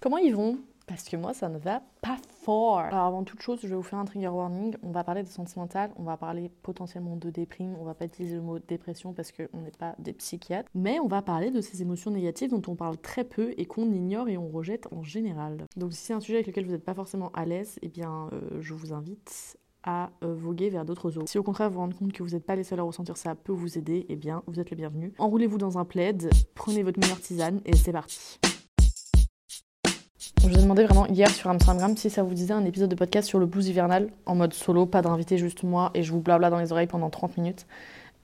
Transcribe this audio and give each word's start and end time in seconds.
Comment 0.00 0.18
ils 0.18 0.34
vont? 0.34 0.58
Parce 0.86 1.08
que 1.08 1.16
moi, 1.16 1.34
ça 1.34 1.48
ne 1.48 1.58
va 1.58 1.82
pas 2.00 2.16
fort. 2.42 2.78
Alors 2.78 3.04
avant 3.04 3.24
toute 3.24 3.42
chose, 3.42 3.58
je 3.62 3.66
vais 3.66 3.74
vous 3.74 3.82
faire 3.82 3.98
un 3.98 4.04
trigger 4.04 4.28
warning. 4.28 4.76
On 4.82 4.92
va 4.92 5.02
parler 5.02 5.24
de 5.24 5.28
sentimental, 5.28 5.90
on 5.96 6.04
va 6.04 6.16
parler 6.16 6.50
potentiellement 6.62 7.16
de 7.16 7.30
déprime, 7.30 7.74
on 7.80 7.84
va 7.84 7.94
pas 7.94 8.06
utiliser 8.06 8.36
le 8.36 8.42
mot 8.42 8.58
dépression 8.60 9.12
parce 9.12 9.32
qu'on 9.32 9.60
n'est 9.60 9.72
pas 9.76 9.96
des 9.98 10.12
psychiatres, 10.12 10.70
mais 10.74 11.00
on 11.00 11.08
va 11.08 11.20
parler 11.20 11.50
de 11.50 11.60
ces 11.60 11.82
émotions 11.82 12.12
négatives 12.12 12.50
dont 12.50 12.62
on 12.68 12.76
parle 12.76 12.96
très 12.96 13.24
peu 13.24 13.52
et 13.58 13.66
qu'on 13.66 13.90
ignore 13.92 14.28
et 14.28 14.38
on 14.38 14.48
rejette 14.48 14.86
en 14.92 15.02
général. 15.02 15.66
Donc 15.76 15.92
si 15.92 15.98
c'est 15.98 16.14
un 16.14 16.20
sujet 16.20 16.36
avec 16.36 16.46
lequel 16.46 16.64
vous 16.64 16.72
n'êtes 16.72 16.84
pas 16.84 16.94
forcément 16.94 17.30
à 17.34 17.44
l'aise, 17.44 17.78
eh 17.82 17.88
bien 17.88 18.30
euh, 18.32 18.60
je 18.60 18.72
vous 18.72 18.92
invite 18.92 19.58
à 19.82 20.10
euh, 20.22 20.32
voguer 20.32 20.70
vers 20.70 20.84
d'autres 20.84 21.18
eaux. 21.18 21.26
Si 21.26 21.38
au 21.38 21.42
contraire 21.42 21.68
vous 21.68 21.74
vous 21.74 21.80
rendez 21.80 21.96
compte 21.96 22.12
que 22.12 22.22
vous 22.22 22.30
n'êtes 22.30 22.46
pas 22.46 22.56
les 22.56 22.64
seuls 22.64 22.80
à 22.80 22.84
ressentir 22.84 23.16
ça 23.16 23.34
peut 23.34 23.52
vous 23.52 23.76
aider, 23.76 24.06
eh 24.08 24.16
bien 24.16 24.42
vous 24.46 24.60
êtes 24.60 24.70
le 24.70 24.76
bienvenu. 24.76 25.12
Enroulez-vous 25.18 25.58
dans 25.58 25.76
un 25.76 25.84
plaid, 25.84 26.30
prenez 26.54 26.82
votre 26.82 27.00
meilleure 27.00 27.20
tisane 27.20 27.60
et 27.66 27.76
c'est 27.76 27.92
parti. 27.92 28.38
Je 30.48 30.54
vous 30.54 30.60
ai 30.60 30.62
demandé 30.62 30.84
vraiment 30.84 31.06
hier 31.06 31.28
sur 31.28 31.50
Instagram 31.50 31.94
si 31.98 32.08
ça 32.08 32.22
vous 32.22 32.32
disait 32.32 32.54
un 32.54 32.64
épisode 32.64 32.88
de 32.88 32.94
podcast 32.94 33.28
sur 33.28 33.38
le 33.38 33.44
blues 33.44 33.68
hivernal, 33.68 34.08
en 34.24 34.34
mode 34.34 34.54
solo, 34.54 34.86
pas 34.86 35.02
d'invité, 35.02 35.36
juste 35.36 35.62
moi, 35.62 35.90
et 35.92 36.02
je 36.02 36.10
vous 36.10 36.20
blabla 36.20 36.48
dans 36.48 36.58
les 36.58 36.72
oreilles 36.72 36.86
pendant 36.86 37.10
30 37.10 37.36
minutes. 37.36 37.66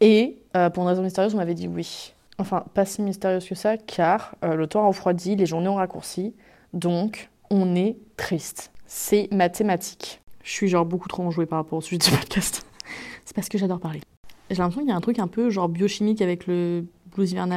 Et 0.00 0.38
euh, 0.56 0.70
pour 0.70 0.84
une 0.84 0.88
raison 0.88 1.02
mystérieuse, 1.02 1.34
on 1.34 1.36
m'avait 1.36 1.52
dit 1.52 1.68
oui. 1.68 2.14
Enfin, 2.38 2.64
pas 2.72 2.86
si 2.86 3.02
mystérieuse 3.02 3.46
que 3.46 3.54
ça, 3.54 3.76
car 3.76 4.36
euh, 4.42 4.54
le 4.54 4.66
temps 4.66 4.84
a 4.84 4.86
refroidi, 4.86 5.36
les 5.36 5.44
journées 5.44 5.68
ont 5.68 5.74
raccourci, 5.74 6.32
donc 6.72 7.28
on 7.50 7.76
est 7.76 7.98
triste. 8.16 8.72
C'est 8.86 9.28
mathématique. 9.30 10.22
Je 10.42 10.50
suis 10.50 10.68
genre 10.68 10.86
beaucoup 10.86 11.08
trop 11.08 11.24
enjouée 11.24 11.44
par 11.44 11.58
rapport 11.58 11.76
au 11.76 11.82
sujet 11.82 11.98
du 11.98 12.10
podcast. 12.10 12.64
C'est 13.26 13.36
parce 13.36 13.50
que 13.50 13.58
j'adore 13.58 13.80
parler. 13.80 14.00
J'ai 14.48 14.56
l'impression 14.56 14.80
qu'il 14.80 14.88
y 14.88 14.94
a 14.94 14.96
un 14.96 15.02
truc 15.02 15.18
un 15.18 15.28
peu 15.28 15.50
genre 15.50 15.68
biochimique 15.68 16.22
avec 16.22 16.46
le 16.46 16.86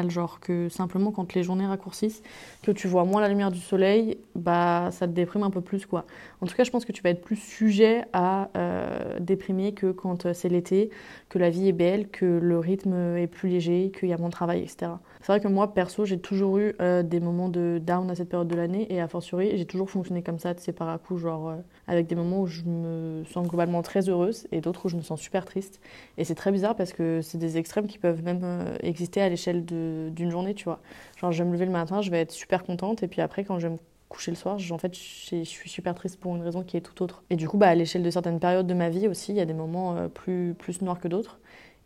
genre 0.09 0.39
que 0.39 0.69
simplement 0.69 1.11
quand 1.11 1.33
les 1.33 1.43
journées 1.43 1.65
raccourcissent, 1.65 2.21
que 2.63 2.71
tu 2.71 2.87
vois 2.87 3.05
moins 3.05 3.21
la 3.21 3.29
lumière 3.29 3.51
du 3.51 3.59
soleil, 3.59 4.17
bah 4.35 4.89
ça 4.91 5.07
te 5.07 5.13
déprime 5.13 5.43
un 5.43 5.49
peu 5.49 5.61
plus 5.61 5.85
quoi. 5.85 6.05
En 6.39 6.45
tout 6.45 6.55
cas, 6.55 6.63
je 6.63 6.69
pense 6.69 6.85
que 6.85 6.91
tu 6.91 7.01
vas 7.01 7.09
être 7.09 7.21
plus 7.21 7.35
sujet 7.35 8.05
à 8.13 8.49
euh, 8.55 9.19
déprimer 9.19 9.73
que 9.73 9.91
quand 9.91 10.27
euh, 10.27 10.33
c'est 10.33 10.49
l'été, 10.49 10.91
que 11.29 11.39
la 11.39 11.49
vie 11.49 11.67
est 11.67 11.73
belle, 11.73 12.09
que 12.09 12.25
le 12.25 12.59
rythme 12.59 13.17
est 13.17 13.25
plus 13.25 13.49
léger, 13.49 13.91
qu'il 13.97 14.09
y 14.09 14.13
a 14.13 14.17
moins 14.17 14.29
de 14.29 14.33
travail, 14.33 14.61
etc. 14.61 14.91
C'est 15.21 15.31
vrai 15.31 15.39
que 15.39 15.47
moi, 15.47 15.73
perso, 15.73 16.05
j'ai 16.05 16.19
toujours 16.19 16.59
eu 16.59 16.75
euh, 16.79 17.01
des 17.01 17.19
moments 17.19 17.49
de 17.49 17.81
down 17.83 18.11
à 18.11 18.15
cette 18.15 18.29
période 18.29 18.47
de 18.47 18.55
l'année 18.55 18.85
et 18.93 19.01
a 19.01 19.07
fortiori, 19.07 19.57
j'ai 19.57 19.65
toujours 19.65 19.89
fonctionné 19.89 20.21
comme 20.21 20.37
ça, 20.37 20.53
tu 20.53 20.71
par 20.73 20.89
à 20.89 20.99
coup, 20.99 21.17
genre 21.17 21.55
avec 21.87 22.05
des 22.05 22.15
moments 22.15 22.41
où 22.41 22.47
je 22.47 22.63
me 22.65 23.23
sens 23.23 23.47
globalement 23.47 23.81
très 23.81 24.07
heureuse 24.07 24.47
et 24.51 24.61
d'autres 24.61 24.85
où 24.85 24.89
je 24.89 24.95
me 24.95 25.01
sens 25.01 25.19
super 25.19 25.43
triste. 25.43 25.79
Et 26.17 26.23
c'est 26.23 26.35
très 26.35 26.51
bizarre 26.51 26.75
parce 26.75 26.93
que 26.93 27.21
c'est 27.21 27.39
des 27.39 27.57
extrêmes 27.57 27.87
qui 27.87 27.97
peuvent 27.97 28.21
même 28.21 28.43
exister 28.81 29.21
à 29.21 29.29
l'échelle 29.29 29.65
d'une 29.65 30.29
journée, 30.29 30.53
tu 30.53 30.65
vois. 30.65 30.81
Genre, 31.19 31.31
je 31.31 31.41
vais 31.41 31.49
me 31.49 31.53
lever 31.53 31.65
le 31.65 31.71
matin, 31.71 32.01
je 32.01 32.11
vais 32.11 32.19
être 32.21 32.31
super 32.31 32.63
contente, 32.63 33.01
et 33.01 33.07
puis 33.07 33.21
après, 33.21 33.43
quand 33.43 33.59
je 33.59 33.69
me 33.69 33.77
coucher 34.09 34.31
le 34.31 34.37
soir, 34.37 34.57
en 34.71 34.77
fait, 34.77 34.95
je 34.95 35.43
suis 35.43 35.69
super 35.69 35.93
triste 35.93 36.19
pour 36.19 36.35
une 36.35 36.41
raison 36.41 36.63
qui 36.63 36.77
est 36.77 36.81
tout 36.81 37.03
autre. 37.03 37.23
Et 37.29 37.35
du 37.35 37.47
coup, 37.47 37.57
bah, 37.57 37.67
à 37.67 37.75
l'échelle 37.75 38.03
de 38.03 38.09
certaines 38.09 38.39
périodes 38.39 38.67
de 38.67 38.73
ma 38.73 38.89
vie 38.89 39.07
aussi, 39.07 39.31
il 39.31 39.37
y 39.37 39.41
a 39.41 39.45
des 39.45 39.53
moments 39.53 39.95
euh, 39.95 40.07
plus, 40.07 40.55
plus 40.57 40.81
noirs 40.81 40.99
que 40.99 41.07
d'autres. 41.07 41.39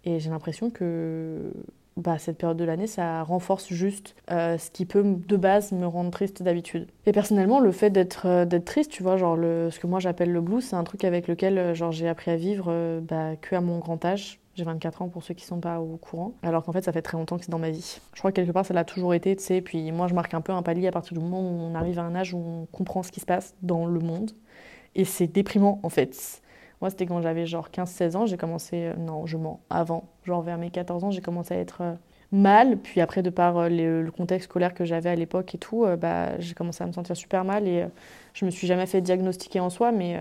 Et 0.04 0.20
j'ai 0.20 0.30
l'impression 0.30 0.70
que 0.70 1.52
bah, 1.98 2.18
cette 2.18 2.38
période 2.38 2.58
de 2.58 2.64
l'année, 2.64 2.88
ça 2.88 3.24
renforce 3.24 3.70
juste 3.70 4.16
euh, 4.32 4.58
ce 4.58 4.70
qui 4.72 4.86
peut 4.86 5.04
de 5.04 5.38
base 5.38 5.72
me 5.72 5.86
rendre 5.86 6.12
triste 6.12 6.44
d'habitude. 6.44 6.88
Et 7.06 7.12
personnellement, 7.12 7.60
le 7.60 7.72
fait 7.72 7.90
d'être 7.90 8.28
euh, 8.28 8.46
d'être 8.46 8.66
triste, 8.66 8.92
tu 8.92 9.04
vois, 9.04 9.18
genre 9.18 9.36
le, 9.36 9.70
ce 9.72 9.80
que 9.80 9.88
moi 9.88 10.00
j'appelle 10.00 10.32
le 10.32 10.42
blues, 10.42 10.64
c'est 10.64 10.76
un 10.76 10.84
truc 10.84 11.04
avec 11.04 11.28
lequel 11.28 11.74
j'ai 11.92 12.08
appris 12.08 12.32
à 12.32 12.36
vivre 12.36 13.00
bah, 13.02 13.36
que 13.36 13.56
à 13.56 13.62
mon 13.62 13.80
grand 13.80 14.04
âge. 14.06 14.40
J'ai 14.62 14.66
24 14.66 15.02
ans 15.02 15.10
pour 15.10 15.24
ceux 15.24 15.34
qui 15.34 15.44
sont 15.44 15.60
pas 15.60 15.80
au 15.80 15.98
courant, 15.98 16.36
alors 16.44 16.64
qu'en 16.64 16.72
fait 16.72 16.84
ça 16.84 16.92
fait 16.92 17.02
très 17.02 17.18
longtemps 17.18 17.40
que 17.40 17.46
c'est 17.46 17.50
dans 17.50 17.58
ma 17.58 17.72
vie. 17.72 18.00
Je 18.14 18.20
crois 18.20 18.32
que 18.32 18.36
quelque 18.36 18.52
part 18.52 18.64
ça 18.64 18.76
l'a 18.76 18.84
toujours 18.84 19.16
été, 19.16 19.36
tu 19.36 19.42
sais, 19.42 19.60
puis 19.60 19.92
moi 19.92 20.08
je 20.08 20.14
marque 20.14 20.36
un 20.36 20.42
peu 20.42 20.52
un 20.52 20.62
palier 20.62 20.86
à 20.88 20.92
partir 20.92 21.18
du 21.18 21.20
moment 21.20 21.42
où 21.42 21.62
on 21.64 21.74
arrive 21.74 21.98
à 21.98 22.04
un 22.04 22.14
âge 22.14 22.36
où 22.36 22.38
on 22.38 22.68
comprend 22.68 23.02
ce 23.02 23.12
qui 23.12 23.22
se 23.22 23.26
passe 23.26 23.56
dans 23.64 23.88
le 23.88 24.00
monde. 24.00 24.34
Et 24.94 25.04
c'est 25.04 25.26
déprimant 25.26 25.80
en 25.82 25.90
fait. 25.90 26.44
Moi 26.80 26.92
c'était 26.92 27.08
quand 27.08 27.24
j'avais 27.24 27.48
genre 27.48 27.70
15-16 27.70 28.16
ans, 28.16 28.26
j'ai 28.28 28.38
commencé, 28.38 28.86
euh, 28.86 28.94
non 28.98 29.26
je 29.26 29.36
mens, 29.36 29.62
avant, 29.72 30.04
genre 30.26 30.44
vers 30.44 30.60
mes 30.60 30.70
14 30.70 31.06
ans 31.06 31.10
j'ai 31.10 31.22
commencé 31.22 31.56
à 31.56 31.58
être 31.58 31.82
euh, 31.82 31.94
mal. 32.32 32.78
Puis 32.78 33.02
après, 33.02 33.22
de 33.22 33.30
par 33.30 33.58
euh, 33.58 33.70
le 33.70 34.12
contexte 34.12 34.50
scolaire 34.50 34.74
que 34.74 34.86
j'avais 34.86 35.10
à 35.10 35.16
l'époque 35.16 35.54
et 35.56 35.58
tout, 35.58 35.86
euh, 35.86 35.96
bah, 35.96 36.40
j'ai 36.40 36.54
commencé 36.54 36.84
à 36.84 36.88
me 36.88 36.92
sentir 36.94 37.16
super 37.16 37.44
mal 37.44 37.68
et 37.68 37.84
euh, 37.84 37.88
je 38.34 38.46
me 38.46 38.52
suis 38.52 38.68
jamais 38.68 38.86
fait 38.86 39.02
diagnostiquer 39.02 39.60
en 39.60 39.70
soi, 39.70 39.92
mais 39.92 40.18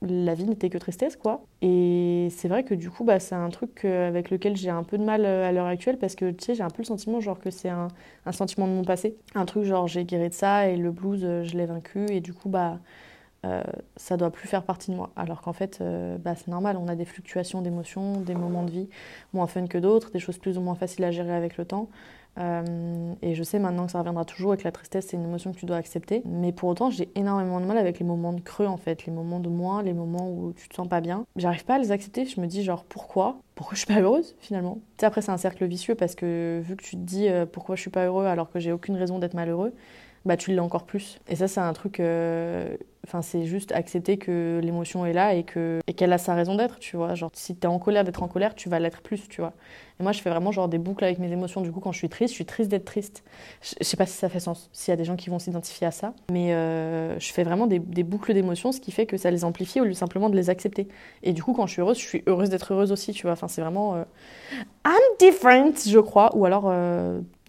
la 0.00 0.34
vie 0.34 0.46
n'était 0.46 0.70
que 0.70 0.78
tristesse, 0.78 1.16
quoi. 1.16 1.44
Et 1.60 2.28
c'est 2.30 2.48
vrai 2.48 2.64
que 2.64 2.74
du 2.74 2.88
coup, 2.88 3.04
bah, 3.04 3.20
c'est 3.20 3.34
un 3.34 3.50
truc 3.50 3.84
avec 3.84 4.30
lequel 4.30 4.56
j'ai 4.56 4.70
un 4.70 4.82
peu 4.82 4.96
de 4.96 5.04
mal 5.04 5.26
à 5.26 5.52
l'heure 5.52 5.66
actuelle 5.66 5.98
parce 5.98 6.14
que 6.14 6.30
tu 6.30 6.42
sais, 6.44 6.54
j'ai 6.54 6.62
un 6.62 6.70
peu 6.70 6.80
le 6.80 6.86
sentiment 6.86 7.20
genre 7.20 7.38
que 7.38 7.50
c'est 7.50 7.68
un, 7.68 7.88
un, 8.24 8.32
sentiment 8.32 8.66
de 8.66 8.72
mon 8.72 8.84
passé. 8.84 9.16
Un 9.34 9.44
truc 9.44 9.64
genre 9.64 9.86
j'ai 9.86 10.04
guéri 10.04 10.30
de 10.30 10.34
ça 10.34 10.66
et 10.68 10.76
le 10.76 10.90
blues, 10.92 11.20
je 11.20 11.56
l'ai 11.58 11.66
vaincu 11.66 12.06
et 12.08 12.20
du 12.20 12.32
coup, 12.32 12.48
bah 12.48 12.78
euh, 13.44 13.62
ça 13.96 14.16
doit 14.16 14.30
plus 14.30 14.46
faire 14.46 14.62
partie 14.62 14.90
de 14.90 14.96
moi. 14.96 15.10
Alors 15.16 15.40
qu'en 15.42 15.52
fait, 15.52 15.78
euh, 15.80 16.16
bah, 16.18 16.34
c'est 16.36 16.48
normal, 16.48 16.76
on 16.76 16.88
a 16.88 16.94
des 16.94 17.04
fluctuations 17.04 17.60
d'émotions, 17.60 18.20
des 18.20 18.34
moments 18.34 18.62
de 18.62 18.70
vie 18.70 18.88
moins 19.32 19.46
fun 19.46 19.66
que 19.66 19.78
d'autres, 19.78 20.10
des 20.10 20.20
choses 20.20 20.38
plus 20.38 20.58
ou 20.58 20.60
moins 20.60 20.76
faciles 20.76 21.04
à 21.04 21.10
gérer 21.10 21.34
avec 21.34 21.56
le 21.56 21.64
temps. 21.64 21.88
Euh, 22.38 23.12
et 23.20 23.34
je 23.34 23.42
sais 23.42 23.58
maintenant 23.58 23.84
que 23.84 23.92
ça 23.92 23.98
reviendra 23.98 24.24
toujours 24.24 24.54
et 24.54 24.56
que 24.56 24.64
la 24.64 24.72
tristesse, 24.72 25.08
c'est 25.08 25.16
une 25.16 25.24
émotion 25.24 25.52
que 25.52 25.58
tu 25.58 25.66
dois 25.66 25.76
accepter. 25.76 26.22
Mais 26.24 26.52
pour 26.52 26.68
autant, 26.68 26.88
j'ai 26.88 27.10
énormément 27.16 27.60
de 27.60 27.66
mal 27.66 27.78
avec 27.78 27.98
les 27.98 28.06
moments 28.06 28.32
de 28.32 28.40
creux, 28.40 28.66
en 28.66 28.76
fait, 28.76 29.06
les 29.06 29.12
moments 29.12 29.40
de 29.40 29.48
moins, 29.48 29.82
les 29.82 29.92
moments 29.92 30.30
où 30.30 30.52
tu 30.52 30.68
te 30.68 30.74
sens 30.74 30.88
pas 30.88 31.00
bien. 31.00 31.26
J'arrive 31.34 31.64
pas 31.64 31.74
à 31.74 31.78
les 31.78 31.90
accepter. 31.90 32.24
Je 32.24 32.40
me 32.40 32.46
dis, 32.46 32.62
genre, 32.62 32.84
pourquoi? 32.84 33.38
Pourquoi 33.56 33.74
je 33.74 33.80
suis 33.80 33.92
pas 33.92 34.00
heureuse, 34.00 34.36
finalement? 34.38 34.78
Après, 35.02 35.20
c'est 35.20 35.32
un 35.32 35.36
cercle 35.36 35.66
vicieux 35.66 35.96
parce 35.96 36.14
que 36.14 36.62
vu 36.64 36.76
que 36.76 36.84
tu 36.84 36.92
te 36.92 37.02
dis 37.02 37.26
pourquoi 37.50 37.74
je 37.74 37.80
suis 37.80 37.90
pas 37.90 38.06
heureux 38.06 38.24
alors 38.24 38.50
que 38.50 38.60
j'ai 38.60 38.70
aucune 38.72 38.94
raison 38.96 39.18
d'être 39.18 39.34
malheureux, 39.34 39.74
bah 40.24 40.36
tu 40.36 40.52
l'es 40.52 40.60
encore 40.60 40.84
plus. 40.84 41.18
Et 41.28 41.36
ça, 41.36 41.48
c'est 41.48 41.60
un 41.60 41.72
truc. 41.72 41.98
Euh, 41.98 42.76
enfin, 43.06 43.22
c'est 43.22 43.44
juste 43.44 43.72
accepter 43.72 44.16
que 44.16 44.60
l'émotion 44.62 45.04
est 45.04 45.12
là 45.12 45.34
et 45.34 45.42
que 45.42 45.80
et 45.88 45.94
qu'elle 45.94 46.12
a 46.12 46.18
sa 46.18 46.34
raison 46.34 46.54
d'être, 46.54 46.78
tu 46.78 46.96
vois. 46.96 47.14
Genre, 47.14 47.30
si 47.34 47.56
t'es 47.56 47.66
en 47.66 47.78
colère 47.80 48.04
d'être 48.04 48.22
en 48.22 48.28
colère, 48.28 48.54
tu 48.54 48.68
vas 48.68 48.78
l'être 48.78 49.02
plus, 49.02 49.28
tu 49.28 49.40
vois. 49.40 49.52
Et 49.98 50.02
moi, 50.04 50.12
je 50.12 50.20
fais 50.20 50.30
vraiment 50.30 50.52
genre 50.52 50.68
des 50.68 50.78
boucles 50.78 51.04
avec 51.04 51.18
mes 51.18 51.32
émotions. 51.32 51.60
Du 51.60 51.72
coup, 51.72 51.80
quand 51.80 51.90
je 51.90 51.98
suis 51.98 52.08
triste, 52.08 52.30
je 52.30 52.36
suis 52.36 52.44
triste 52.44 52.70
d'être 52.70 52.84
triste. 52.84 53.24
Je, 53.62 53.84
sais 53.84 53.96
pas 53.96 54.06
si 54.06 54.16
ça 54.16 54.28
fait 54.28 54.40
sens, 54.40 54.70
s'il 54.72 54.92
y 54.92 54.94
a 54.94 54.96
des 54.96 55.04
gens 55.04 55.16
qui 55.16 55.28
vont 55.28 55.40
s'identifier 55.40 55.88
à 55.88 55.90
ça, 55.90 56.14
mais 56.30 56.54
euh, 56.54 57.18
je 57.18 57.32
fais 57.32 57.42
vraiment 57.42 57.66
des, 57.66 57.80
des 57.80 58.04
boucles 58.04 58.32
d'émotions, 58.32 58.70
ce 58.70 58.80
qui 58.80 58.92
fait 58.92 59.06
que 59.06 59.16
ça 59.16 59.30
les 59.30 59.44
amplifie 59.44 59.80
au 59.80 59.84
lieu 59.84 59.94
simplement 59.94 60.30
de 60.30 60.36
les 60.36 60.50
accepter. 60.50 60.86
Et 61.24 61.32
du 61.32 61.42
coup, 61.42 61.52
quand 61.52 61.66
je 61.66 61.72
suis 61.72 61.82
heureuse, 61.82 61.98
je 61.98 62.06
suis 62.06 62.22
heureuse 62.28 62.48
d'être 62.48 62.72
heureuse 62.72 62.92
aussi, 62.92 63.12
tu 63.12 63.22
vois. 63.22 63.32
Enfin, 63.32 63.48
c'est 63.48 63.60
vraiment 63.60 63.96
euh, 63.96 64.04
I'm 64.86 65.16
different, 65.18 65.74
je 65.84 65.98
crois. 65.98 66.34
Ou 66.36 66.46
alors 66.46 66.72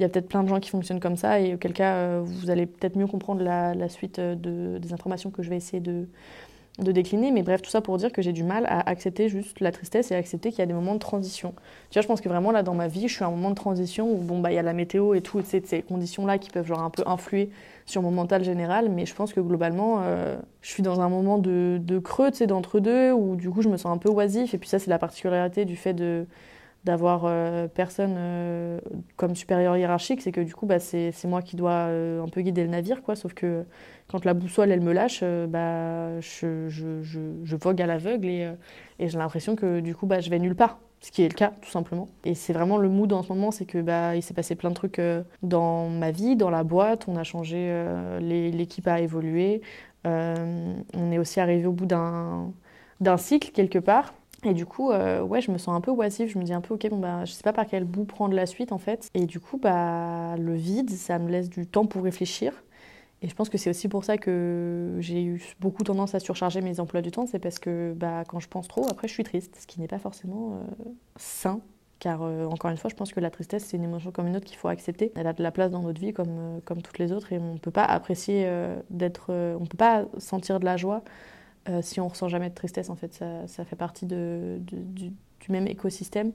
il 0.04 0.08
y 0.08 0.10
a 0.10 0.10
peut-être 0.10 0.28
plein 0.28 0.44
de 0.44 0.50
gens 0.50 0.60
qui 0.60 0.70
fonctionnent 0.70 1.00
comme 1.00 1.16
ça 1.16 1.40
et 1.40 1.54
auquel 1.54 1.72
cas 1.72 1.96
euh, 1.96 2.22
vous 2.24 2.50
allez 2.50 2.66
peut-être 2.66 2.98
mieux 2.98 3.08
comprendre 3.08 3.42
la, 3.42 3.90
suite 3.90 4.20
euh, 4.20 4.36
de, 4.36 4.78
des 4.78 4.92
informations 4.92 5.32
que 5.32 5.42
je 5.42 5.50
vais 5.50 5.56
essayer 5.56 5.80
de, 5.80 6.08
de 6.80 6.92
décliner. 6.92 7.32
Mais 7.32 7.42
bref, 7.42 7.62
tout 7.62 7.70
ça 7.70 7.80
pour 7.80 7.98
dire 7.98 8.12
que 8.12 8.22
j'ai 8.22 8.34
du 8.34 8.44
mal 8.44 8.66
à 8.66 8.82
accepter 8.90 9.30
juste 9.30 9.62
la 9.62 9.72
tristesse 9.72 10.12
et 10.12 10.16
accepter 10.16 10.50
qu'il 10.50 10.60
y 10.60 10.64
a 10.64 10.66
des 10.66 10.74
moments 10.74 10.96
de 10.96 11.00
transition. 11.00 11.54
Tu 11.90 11.94
vois, 11.94 12.02
je 12.02 12.08
pense 12.08 12.20
que 12.20 12.28
vraiment 12.28 12.52
là 12.52 12.64
dans 12.64 12.74
ma 12.74 12.90
vie, 12.90 13.08
je 13.08 13.14
suis 13.14 13.24
à 13.24 13.28
un 13.28 13.32
moment 13.32 13.50
de 13.50 13.56
transition 13.56 14.12
où 14.12 14.18
bon 14.18 14.40
bah 14.40 14.52
il 14.52 14.56
y 14.56 14.60
a 14.60 14.62
la 14.62 14.74
météo 14.74 15.14
et 15.14 15.22
tout, 15.22 15.40
et 15.40 15.44
ces 15.44 15.82
conditions-là 15.84 16.38
qui 16.38 16.50
peuvent 16.50 16.68
genre 16.68 16.82
un 16.82 16.90
peu 16.90 17.04
influer 17.06 17.50
sur 17.86 18.02
mon 18.02 18.12
mental 18.12 18.44
général, 18.44 18.90
mais 18.90 19.06
je 19.06 19.16
pense 19.16 19.34
que 19.34 19.40
globalement, 19.40 20.00
euh, 20.02 20.38
je 20.62 20.70
suis 20.70 20.84
dans 20.84 21.00
un 21.00 21.10
moment 21.10 21.38
de, 21.38 21.80
de 21.82 22.00
creux, 22.00 22.32
tu 22.32 22.38
sais, 22.38 22.48
d'entre 22.48 22.80
deux, 22.80 23.12
où 23.12 23.36
du 23.36 23.50
coup 23.50 23.62
je 23.62 23.70
me 23.70 23.78
sens 23.78 23.94
un 23.94 23.98
peu 23.98 24.10
oisif, 24.10 24.54
et 24.54 24.58
puis 24.58 24.70
ça 24.70 24.80
c'est 24.80 24.90
la 24.90 25.00
particularité 25.00 25.66
du 25.66 25.76
fait 25.76 25.94
de 25.94 26.26
d'avoir 26.84 27.24
euh, 27.26 27.68
personne 27.68 28.16
euh, 28.18 28.80
comme 29.16 29.36
supérieur 29.36 29.78
hiérarchique, 29.78 30.22
c'est 30.22 30.32
que 30.32 30.42
du 30.42 30.54
coup, 30.54 30.66
bah, 30.66 30.80
c'est 30.80 31.14
moi 31.26 31.42
qui 31.42 31.56
dois 31.56 31.88
euh, 31.88 32.22
un 32.22 32.28
peu 32.28 32.42
guider 32.42 32.64
le 32.64 32.70
navire, 32.70 33.02
quoi. 33.02 33.16
Sauf 33.16 33.34
que 33.34 33.66
quand 34.08 34.26
la 34.26 34.34
boussole, 34.34 34.72
elle 34.72 34.82
me 34.82 34.92
lâche, 34.92 35.24
bah, 35.24 36.20
je, 36.20 37.56
vogue 37.56 37.82
à 37.82 37.86
l'aveugle 37.86 38.28
et, 38.28 38.52
et 39.00 39.08
j'ai 39.08 39.18
l'impression 39.18 39.56
que 39.56 39.80
du 39.80 39.96
coup, 39.96 40.06
bah, 40.08 40.20
je 40.20 40.30
vais 40.30 40.40
nulle 40.40 40.56
part. 40.56 40.80
Ce 41.00 41.12
qui 41.12 41.22
est 41.22 41.28
le 41.28 41.34
cas, 41.34 41.52
tout 41.62 41.70
simplement. 41.70 42.08
Et 42.24 42.34
c'est 42.34 42.54
vraiment 42.54 42.78
le 42.78 42.88
mood 42.88 43.12
en 43.12 43.24
ce 43.24 43.30
moment, 43.30 43.52
c'est 43.52 43.66
que 43.66 43.82
bah, 43.82 44.16
il 44.16 44.22
s'est 44.22 44.34
passé 44.34 44.56
plein 44.56 44.70
de 44.70 44.76
trucs 44.76 45.02
dans 45.42 45.90
ma 45.90 46.12
vie, 46.12 46.38
dans 46.38 46.50
la 46.50 46.64
boîte. 46.64 47.08
On 47.10 47.18
a 47.18 47.24
changé, 47.24 47.86
l'équipe 48.22 48.88
a 48.88 49.02
évolué. 49.02 49.62
on 50.06 51.12
est 51.12 51.18
aussi 51.18 51.40
arrivé 51.42 51.66
au 51.66 51.74
bout 51.74 51.86
d'un 51.86 53.18
cycle 53.18 53.52
quelque 53.52 53.80
part. 53.80 54.14
Et 54.46 54.54
du 54.54 54.66
coup, 54.66 54.92
euh, 54.92 55.22
ouais, 55.22 55.42
je 55.42 55.52
me 55.52 55.58
sens 55.58 55.76
un 55.76 55.82
peu 55.82 55.92
oisive. 55.92 56.30
Je 56.30 56.38
me 56.38 56.44
dis 56.44 56.54
un 56.54 56.62
peu, 56.62 56.74
ok, 56.74 56.90
bon, 56.90 57.00
bah, 57.00 57.26
je 57.26 57.32
sais 57.32 57.44
pas 57.44 57.54
par 57.54 57.66
quel 57.66 57.86
bout 57.86 58.06
prendre 58.06 58.34
la 58.34 58.46
suite 58.46 58.72
en 58.72 58.78
fait. 58.78 59.10
Et 59.14 59.26
du 59.26 59.40
coup, 59.40 59.58
bah, 59.58 60.36
le 60.38 60.54
vide, 60.54 60.90
ça 60.90 61.20
me 61.20 61.30
laisse 61.30 61.50
du 61.50 61.66
temps 61.66 61.86
pour 61.86 62.04
réfléchir. 62.04 62.54
Et 63.22 63.30
je 63.30 63.36
pense 63.36 63.50
que 63.50 63.58
c'est 63.58 63.70
aussi 63.70 63.88
pour 63.88 64.04
ça 64.04 64.18
que 64.18 64.98
j'ai 65.00 65.24
eu 65.24 65.42
beaucoup 65.62 65.84
tendance 65.84 66.14
à 66.14 66.20
surcharger 66.20 66.60
mes 66.60 66.82
emplois 66.82 67.02
du 67.02 67.12
temps. 67.12 67.26
C'est 67.26 67.40
parce 67.40 67.58
que 67.58 67.94
bah, 67.96 68.24
quand 68.28 68.40
je 68.40 68.50
pense 68.50 68.68
trop, 68.68 68.86
après, 68.90 69.08
je 69.08 69.14
suis 69.14 69.24
triste, 69.24 69.58
ce 69.62 69.66
qui 69.66 69.80
n'est 69.80 69.88
pas 69.88 70.00
forcément 70.00 70.56
euh, 70.56 70.90
sain. 71.16 71.62
Car 72.00 72.22
euh, 72.22 72.46
encore 72.46 72.70
une 72.70 72.76
fois, 72.76 72.90
je 72.90 72.96
pense 72.96 73.14
que 73.14 73.22
la 73.22 73.30
tristesse, 73.30 73.64
c'est 73.64 73.78
une 73.78 73.86
émotion 73.86 74.12
comme 74.12 74.28
une 74.28 74.36
autre 74.36 74.46
qu'il 74.46 74.58
faut 74.58 74.68
accepter. 74.68 75.14
Elle 75.16 75.28
a 75.28 75.32
de 75.32 75.42
la 75.42 75.52
place 75.52 75.72
dans 75.72 75.82
notre 75.82 76.02
vie 76.02 76.12
comme, 76.12 76.60
comme 76.66 76.82
toutes 76.82 77.00
les 77.00 77.14
autres 77.14 77.32
et 77.32 77.40
on 77.40 77.54
ne 77.54 77.60
peut 77.60 77.72
pas 77.72 77.86
apprécier 77.86 78.46
d'être. 78.90 79.30
on 79.30 79.62
ne 79.62 79.68
peut 79.68 79.78
pas 79.78 80.04
sentir 80.18 80.60
de 80.60 80.66
la 80.66 80.76
joie 80.76 81.02
euh, 81.70 81.82
si 81.82 82.00
on 82.00 82.08
ressent 82.08 82.28
jamais 82.28 82.50
de 82.50 82.56
tristesse, 82.56 82.90
en 82.90 82.96
fait, 82.96 83.14
ça, 83.14 83.48
ça 83.48 83.66
fait 83.66 83.76
partie 83.76 84.06
de, 84.06 84.58
du, 84.60 85.12
même 85.50 85.68
écosystème. 85.68 86.32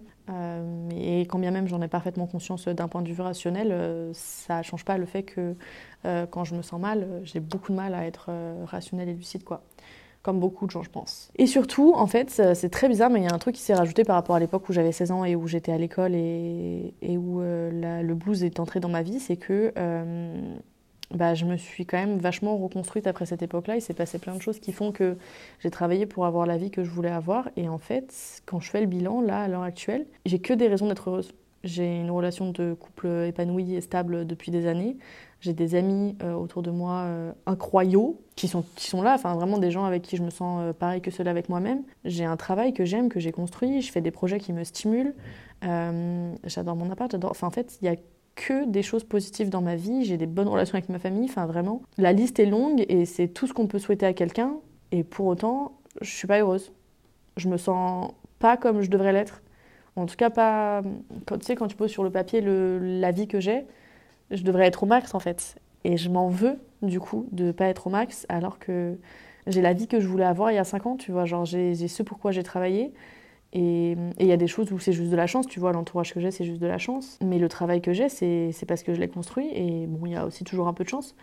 et 0.94 1.22
quand 1.22 1.38
bien 1.38 1.50
même 1.50 1.66
j'en 1.66 1.80
ai 1.80 1.88
parfaitement 1.88 2.26
conscience 2.26 2.68
d'un 2.68 2.88
point 2.88 3.00
de 3.00 3.10
vue 3.10 3.22
rationnel, 3.22 4.12
ça 4.12 4.58
ne 4.58 4.62
change 4.62 4.84
pas 4.84 4.98
le 4.98 5.06
fait 5.06 5.22
que 5.22 5.54
quand 6.04 6.44
je 6.44 6.54
me 6.54 6.60
sens 6.60 6.78
mal, 6.78 7.08
j'ai 7.24 7.40
beaucoup 7.40 7.72
de 7.72 7.76
mal 7.78 7.94
à 7.94 8.04
être 8.04 8.28
rationnel 8.66 9.08
et 9.08 9.14
lucide. 9.14 9.44
quoi 9.44 9.62
comme 10.22 10.40
beaucoup 10.40 10.66
de 10.66 10.70
gens, 10.70 10.82
je 10.82 10.90
pense. 10.90 11.30
Et 11.36 11.46
surtout, 11.46 11.94
en 11.94 12.06
fait, 12.06 12.30
c'est 12.54 12.68
très 12.68 12.88
bizarre, 12.88 13.10
mais 13.10 13.20
il 13.20 13.24
y 13.24 13.28
a 13.28 13.34
un 13.34 13.38
truc 13.38 13.54
qui 13.54 13.62
s'est 13.62 13.74
rajouté 13.74 14.04
par 14.04 14.16
rapport 14.16 14.36
à 14.36 14.40
l'époque 14.40 14.68
où 14.68 14.72
j'avais 14.72 14.92
16 14.92 15.10
ans 15.10 15.24
et 15.24 15.36
où 15.36 15.46
j'étais 15.46 15.72
à 15.72 15.78
l'école 15.78 16.14
et, 16.14 16.92
où 17.02 17.40
euh, 17.40 18.02
le 18.02 18.14
blues 18.14 18.44
est 18.44 18.60
entré 18.60 18.80
dans 18.80 18.88
ma 18.88 19.02
vie, 19.02 19.20
c'est 19.20 19.36
que 19.36 19.72
euh, 19.78 20.56
bah, 21.14 21.34
je 21.34 21.44
me 21.44 21.56
suis 21.56 21.86
quand 21.86 21.98
même 21.98 22.18
vachement 22.18 22.56
reconstruite 22.56 23.06
après 23.06 23.26
cette 23.26 23.42
époque-là. 23.42 23.76
Il 23.76 23.82
s'est 23.82 23.94
passé 23.94 24.18
plein 24.18 24.34
de 24.34 24.42
choses 24.42 24.60
qui 24.60 24.72
font 24.72 24.92
que 24.92 25.16
j'ai 25.60 25.70
travaillé 25.70 26.06
pour 26.06 26.26
avoir 26.26 26.46
la 26.46 26.58
vie 26.58 26.70
que 26.70 26.84
je 26.84 26.90
voulais 26.90 27.10
avoir. 27.10 27.48
Et 27.56 27.68
en 27.68 27.78
fait, 27.78 28.42
quand 28.46 28.60
je 28.60 28.70
fais 28.70 28.80
le 28.80 28.86
bilan, 28.86 29.20
là, 29.22 29.42
à 29.42 29.48
l'heure 29.48 29.62
actuelle, 29.62 30.06
j'ai 30.26 30.38
que 30.38 30.52
des 30.52 30.68
raisons 30.68 30.88
d'être 30.88 31.08
heureuse. 31.08 31.32
J'ai 31.64 32.00
une 32.00 32.10
relation 32.10 32.50
de 32.50 32.74
couple 32.74 33.08
épanouie 33.26 33.74
et 33.74 33.80
stable 33.80 34.26
depuis 34.26 34.50
des 34.50 34.66
années. 34.66 34.96
J'ai 35.40 35.54
des 35.54 35.74
amis 35.74 36.16
euh, 36.22 36.34
autour 36.34 36.62
de 36.62 36.70
moi 36.70 37.02
euh, 37.04 37.32
incroyables 37.46 38.14
qui 38.36 38.48
sont, 38.48 38.64
qui 38.76 38.88
sont 38.88 39.02
là, 39.02 39.14
enfin 39.14 39.34
vraiment 39.34 39.58
des 39.58 39.70
gens 39.70 39.84
avec 39.84 40.02
qui 40.02 40.16
je 40.16 40.22
me 40.22 40.30
sens 40.30 40.60
euh, 40.62 40.72
pareil 40.72 41.00
que 41.00 41.10
ceux-là 41.10 41.30
avec 41.30 41.48
moi-même. 41.48 41.82
J'ai 42.04 42.24
un 42.24 42.36
travail 42.36 42.72
que 42.72 42.84
j'aime, 42.84 43.08
que 43.08 43.20
j'ai 43.20 43.32
construit, 43.32 43.82
je 43.82 43.90
fais 43.90 44.00
des 44.00 44.10
projets 44.10 44.38
qui 44.38 44.52
me 44.52 44.64
stimulent. 44.64 45.14
j'adore 45.62 46.76
mon 46.76 46.90
appart, 46.90 47.10
j'adore. 47.10 47.30
Enfin 47.30 47.46
en 47.46 47.52
fait, 47.52 47.78
il 47.80 47.86
y 47.86 47.88
a 47.88 47.96
que 48.38 48.66
des 48.66 48.82
choses 48.82 49.02
positives 49.02 49.50
dans 49.50 49.60
ma 49.60 49.74
vie, 49.74 50.04
j'ai 50.04 50.16
des 50.16 50.26
bonnes 50.26 50.46
relations 50.46 50.74
avec 50.74 50.88
ma 50.88 51.00
famille, 51.00 51.28
enfin 51.28 51.46
vraiment. 51.46 51.82
La 51.98 52.12
liste 52.12 52.38
est 52.38 52.46
longue 52.46 52.84
et 52.88 53.04
c'est 53.04 53.26
tout 53.26 53.48
ce 53.48 53.52
qu'on 53.52 53.66
peut 53.66 53.80
souhaiter 53.80 54.06
à 54.06 54.12
quelqu'un 54.12 54.54
et 54.92 55.02
pour 55.02 55.26
autant, 55.26 55.72
je 56.00 56.08
suis 56.10 56.28
pas 56.28 56.38
heureuse. 56.38 56.72
Je 57.36 57.48
me 57.48 57.56
sens 57.56 58.12
pas 58.38 58.56
comme 58.56 58.80
je 58.80 58.90
devrais 58.90 59.12
l'être. 59.12 59.42
En 59.96 60.06
tout 60.06 60.14
cas, 60.14 60.30
pas. 60.30 60.82
Quand, 61.26 61.38
tu 61.38 61.46
sais, 61.46 61.56
quand 61.56 61.66
tu 61.66 61.74
poses 61.74 61.90
sur 61.90 62.04
le 62.04 62.10
papier 62.10 62.40
le, 62.40 62.78
la 62.78 63.10
vie 63.10 63.26
que 63.26 63.40
j'ai, 63.40 63.66
je 64.30 64.44
devrais 64.44 64.66
être 64.66 64.84
au 64.84 64.86
max 64.86 65.14
en 65.14 65.18
fait. 65.18 65.56
Et 65.82 65.96
je 65.96 66.08
m'en 66.08 66.28
veux 66.28 66.58
du 66.82 67.00
coup 67.00 67.26
de 67.32 67.50
pas 67.50 67.66
être 67.66 67.88
au 67.88 67.90
max 67.90 68.24
alors 68.28 68.60
que 68.60 68.96
j'ai 69.48 69.62
la 69.62 69.72
vie 69.72 69.88
que 69.88 69.98
je 69.98 70.06
voulais 70.06 70.24
avoir 70.24 70.52
il 70.52 70.54
y 70.54 70.58
a 70.58 70.64
5 70.64 70.86
ans, 70.86 70.96
tu 70.96 71.10
vois. 71.10 71.24
Genre 71.24 71.44
j'ai 71.44 71.74
ce 71.74 72.02
pourquoi 72.04 72.30
j'ai 72.30 72.44
travaillé. 72.44 72.92
Et 73.54 73.96
il 74.20 74.26
y 74.26 74.32
a 74.32 74.36
des 74.36 74.46
choses 74.46 74.70
où 74.72 74.78
c'est 74.78 74.92
juste 74.92 75.10
de 75.10 75.16
la 75.16 75.26
chance, 75.26 75.46
tu 75.46 75.58
vois, 75.58 75.72
l'entourage 75.72 76.12
que 76.12 76.20
j'ai, 76.20 76.30
c'est 76.30 76.44
juste 76.44 76.60
de 76.60 76.66
la 76.66 76.78
chance. 76.78 77.18
Mais 77.24 77.38
le 77.38 77.48
travail 77.48 77.80
que 77.80 77.92
j'ai, 77.92 78.08
c'est 78.08 78.66
parce 78.66 78.82
que 78.82 78.94
je 78.94 79.00
l'ai 79.00 79.08
construit. 79.08 79.48
Et 79.54 79.86
bon, 79.86 80.06
il 80.06 80.12
y 80.12 80.16
a 80.16 80.26
aussi 80.26 80.44
toujours 80.44 80.68
un 80.68 80.74
peu 80.74 80.84
de 80.84 80.88
chance. 80.88 81.14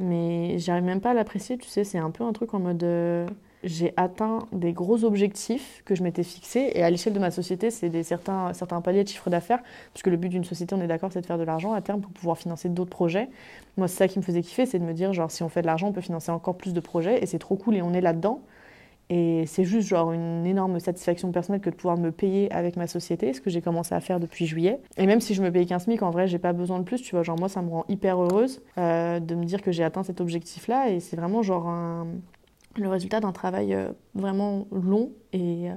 Mais 0.00 0.58
j'arrive 0.58 0.84
même 0.84 1.00
pas 1.00 1.10
à 1.10 1.14
l'apprécier, 1.14 1.58
tu 1.58 1.68
sais, 1.68 1.84
c'est 1.84 1.98
un 1.98 2.10
peu 2.10 2.24
un 2.24 2.32
truc 2.32 2.54
en 2.54 2.60
mode... 2.60 2.82
Euh, 2.82 3.26
j'ai 3.64 3.92
atteint 3.96 4.46
des 4.52 4.72
gros 4.72 5.02
objectifs 5.04 5.82
que 5.84 5.96
je 5.96 6.04
m'étais 6.04 6.22
fixés. 6.22 6.70
Et 6.74 6.82
à 6.84 6.90
l'échelle 6.90 7.12
de 7.12 7.18
ma 7.18 7.32
société, 7.32 7.70
c'est 7.70 8.04
certains, 8.04 8.52
certains 8.52 8.80
paliers 8.80 9.02
de 9.02 9.08
chiffre 9.08 9.30
d'affaires. 9.30 9.60
Puisque 9.92 10.06
le 10.06 10.16
but 10.16 10.28
d'une 10.28 10.44
société, 10.44 10.76
on 10.76 10.80
est 10.80 10.86
d'accord, 10.86 11.10
c'est 11.12 11.20
de 11.20 11.26
faire 11.26 11.38
de 11.38 11.42
l'argent 11.42 11.72
à 11.72 11.80
terme 11.80 12.00
pour 12.00 12.12
pouvoir 12.12 12.38
financer 12.38 12.68
d'autres 12.68 12.90
projets. 12.90 13.28
Moi, 13.76 13.88
c'est 13.88 13.96
ça 13.96 14.08
qui 14.08 14.20
me 14.20 14.24
faisait 14.24 14.42
kiffer, 14.42 14.64
c'est 14.64 14.78
de 14.78 14.84
me 14.84 14.92
dire, 14.92 15.12
genre, 15.12 15.30
si 15.30 15.42
on 15.42 15.48
fait 15.48 15.62
de 15.62 15.66
l'argent, 15.66 15.88
on 15.88 15.92
peut 15.92 16.00
financer 16.00 16.30
encore 16.30 16.56
plus 16.56 16.72
de 16.72 16.80
projets. 16.80 17.20
Et 17.20 17.26
c'est 17.26 17.40
trop 17.40 17.56
cool 17.56 17.74
et 17.74 17.82
on 17.82 17.92
est 17.94 18.00
là-dedans. 18.00 18.42
Et 19.10 19.44
c'est 19.46 19.64
juste 19.64 19.88
genre 19.88 20.12
une 20.12 20.44
énorme 20.44 20.80
satisfaction 20.80 21.32
personnelle 21.32 21.62
que 21.62 21.70
de 21.70 21.74
pouvoir 21.74 21.96
me 21.96 22.12
payer 22.12 22.52
avec 22.52 22.76
ma 22.76 22.86
société, 22.86 23.32
ce 23.32 23.40
que 23.40 23.48
j'ai 23.48 23.62
commencé 23.62 23.94
à 23.94 24.00
faire 24.00 24.20
depuis 24.20 24.46
juillet. 24.46 24.80
Et 24.98 25.06
même 25.06 25.20
si 25.20 25.34
je 25.34 25.42
me 25.42 25.50
paye 25.50 25.66
15 25.66 25.84
SMIC, 25.84 26.02
en 26.02 26.10
vrai, 26.10 26.28
j'ai 26.28 26.38
pas 26.38 26.52
besoin 26.52 26.78
de 26.78 26.84
plus, 26.84 27.00
tu 27.00 27.14
vois. 27.14 27.22
Genre, 27.22 27.38
moi, 27.38 27.48
ça 27.48 27.62
me 27.62 27.70
rend 27.70 27.84
hyper 27.88 28.20
heureuse 28.20 28.60
euh, 28.76 29.18
de 29.18 29.34
me 29.34 29.44
dire 29.44 29.62
que 29.62 29.72
j'ai 29.72 29.82
atteint 29.82 30.02
cet 30.02 30.20
objectif-là. 30.20 30.90
Et 30.90 31.00
c'est 31.00 31.16
vraiment 31.16 31.42
genre 31.42 32.06
le 32.76 32.88
résultat 32.88 33.20
d'un 33.20 33.32
travail 33.32 33.74
euh, 33.74 33.88
vraiment 34.14 34.66
long 34.70 35.10
et, 35.32 35.70
euh, 35.70 35.74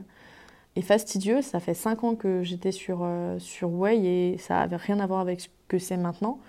et, 0.76 0.82
fastidieux. 0.82 1.42
Ça 1.42 1.60
fait 1.60 1.74
cinq 1.74 2.04
ans 2.04 2.16
que 2.16 2.44
j'étais 2.44 2.72
sur, 2.72 3.08
sur 3.38 3.72
Way 3.72 4.04
et 4.04 4.38
ça 4.38 4.56
n'avait 4.56 4.76
rien 4.76 5.00
à 5.00 5.08
voir 5.08 5.22
avec 5.22 5.40
ce 5.40 5.48
que 5.70 5.80
c'est 5.80 5.98
maintenant. 5.98 6.40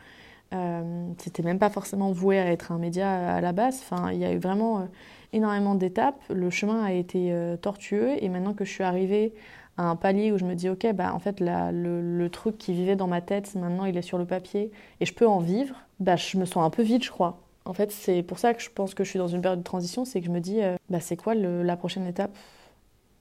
Euh, 0.53 1.09
c'était 1.19 1.43
même 1.43 1.59
pas 1.59 1.71
forcément 1.71 2.13
voué 2.13 2.39
à 2.39 2.51
être 2.51 2.73
un 2.73 2.79
média 2.79 3.35
à 3.35 3.41
la 3.41 3.53
base. 3.53 3.81
Enfin, 3.83 4.13
il 4.13 4.19
y 4.19 4.25
a 4.25 4.33
eu 4.33 4.39
vraiment 4.39 4.89
énormément 5.33 5.75
d'étapes. 5.75 6.21
Le 6.31 6.51
chemin 6.51 6.83
a 6.85 6.93
été 6.93 7.35
tortueux 7.63 8.13
et 8.23 8.29
maintenant 8.29 8.53
que 8.53 8.65
je 8.65 8.71
suis 8.71 8.85
arrivée 8.85 9.35
à 9.79 9.85
un 9.85 9.97
palier 9.97 10.33
où 10.33 10.39
je 10.39 10.45
me 10.45 10.55
dis 10.55 10.69
ok 10.69 10.93
bah 10.93 11.15
en 11.15 11.19
fait 11.19 11.41
le, 11.41 12.03
le, 12.03 12.29
truc 12.29 12.59
qui 12.59 12.75
vivait 12.75 12.95
dans 12.95 13.07
ma 13.07 13.23
tête 13.23 13.55
maintenant 13.55 13.87
il 13.87 13.97
est 13.97 14.03
sur 14.03 14.19
le 14.19 14.27
papier 14.27 14.71
et 15.01 15.07
je 15.07 15.15
peux 15.15 15.27
en 15.27 15.39
vivre 15.39 15.75
bah 15.99 16.17
je 16.17 16.37
me 16.37 16.45
sens 16.45 16.63
un 16.63 16.69
peu 16.69 16.83
vide 16.83 17.03
je 17.03 17.11
crois 17.11 17.41
en 17.65 17.75
fait, 17.75 17.93
c'est 17.93 18.23
pour 18.23 18.39
ça 18.39 18.55
que 18.55 18.63
je 18.63 18.71
pense 18.71 18.95
que 18.95 19.05
je 19.05 19.11
suis 19.11 19.19
dans 19.19 19.29
une 19.29 19.41
période 19.41 19.61
de 19.61 19.65
transition, 19.65 20.05
c'est 20.05 20.21
que 20.21 20.27
je 20.27 20.31
me 20.31 20.41
dis, 20.41 20.63
euh, 20.63 20.77
bah, 20.91 21.01
c'est 21.01 21.17
quoi 21.17 21.35
la 21.35 21.77
prochaine 21.77 22.07
étape? 22.07 22.33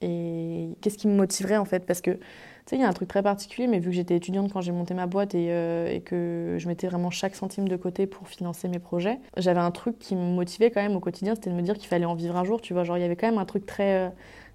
Et 0.02 0.68
qu'est-ce 0.80 0.98
qui 0.98 1.08
me 1.08 1.14
motiverait 1.14 1.56
en 1.56 1.64
fait? 1.64 1.86
Parce 1.86 2.00
que, 2.00 2.10
tu 2.10 2.20
sais, 2.66 2.76
il 2.76 2.82
y 2.82 2.84
a 2.84 2.88
un 2.88 2.92
truc 2.92 3.08
très 3.08 3.22
particulier, 3.22 3.66
mais 3.68 3.78
vu 3.78 3.90
que 3.90 3.96
j'étais 3.96 4.16
étudiante 4.16 4.52
quand 4.52 4.60
j'ai 4.60 4.72
monté 4.72 4.94
ma 4.94 5.06
boîte 5.06 5.34
et, 5.34 5.46
euh, 5.50 6.00
que 6.00 6.56
je 6.58 6.68
mettais 6.68 6.88
vraiment 6.88 7.10
chaque 7.10 7.34
centime 7.34 7.68
de 7.68 7.76
côté 7.76 8.06
pour 8.06 8.28
financer 8.28 8.68
mes 8.68 8.78
projets, 8.78 9.18
j'avais 9.36 9.60
un 9.60 9.70
truc 9.70 9.98
qui 9.98 10.16
me 10.16 10.34
motivait 10.34 10.70
quand 10.70 10.82
même 10.82 10.96
au 10.96 11.00
quotidien, 11.00 11.34
c'était 11.34 11.50
de 11.50 11.54
me 11.54 11.62
dire 11.62 11.76
qu'il 11.78 11.88
fallait 11.88 12.04
en 12.04 12.14
vivre 12.14 12.36
un 12.36 12.44
jour, 12.44 12.60
tu 12.60 12.74
vois. 12.74 12.84
Genre, 12.84 12.98
il 12.98 13.02
y 13.02 13.04
avait 13.04 13.16
quand 13.16 13.28
même 13.28 13.38
un 13.38 13.44
truc 13.44 13.64
très, 13.64 14.06
euh, 14.06 14.08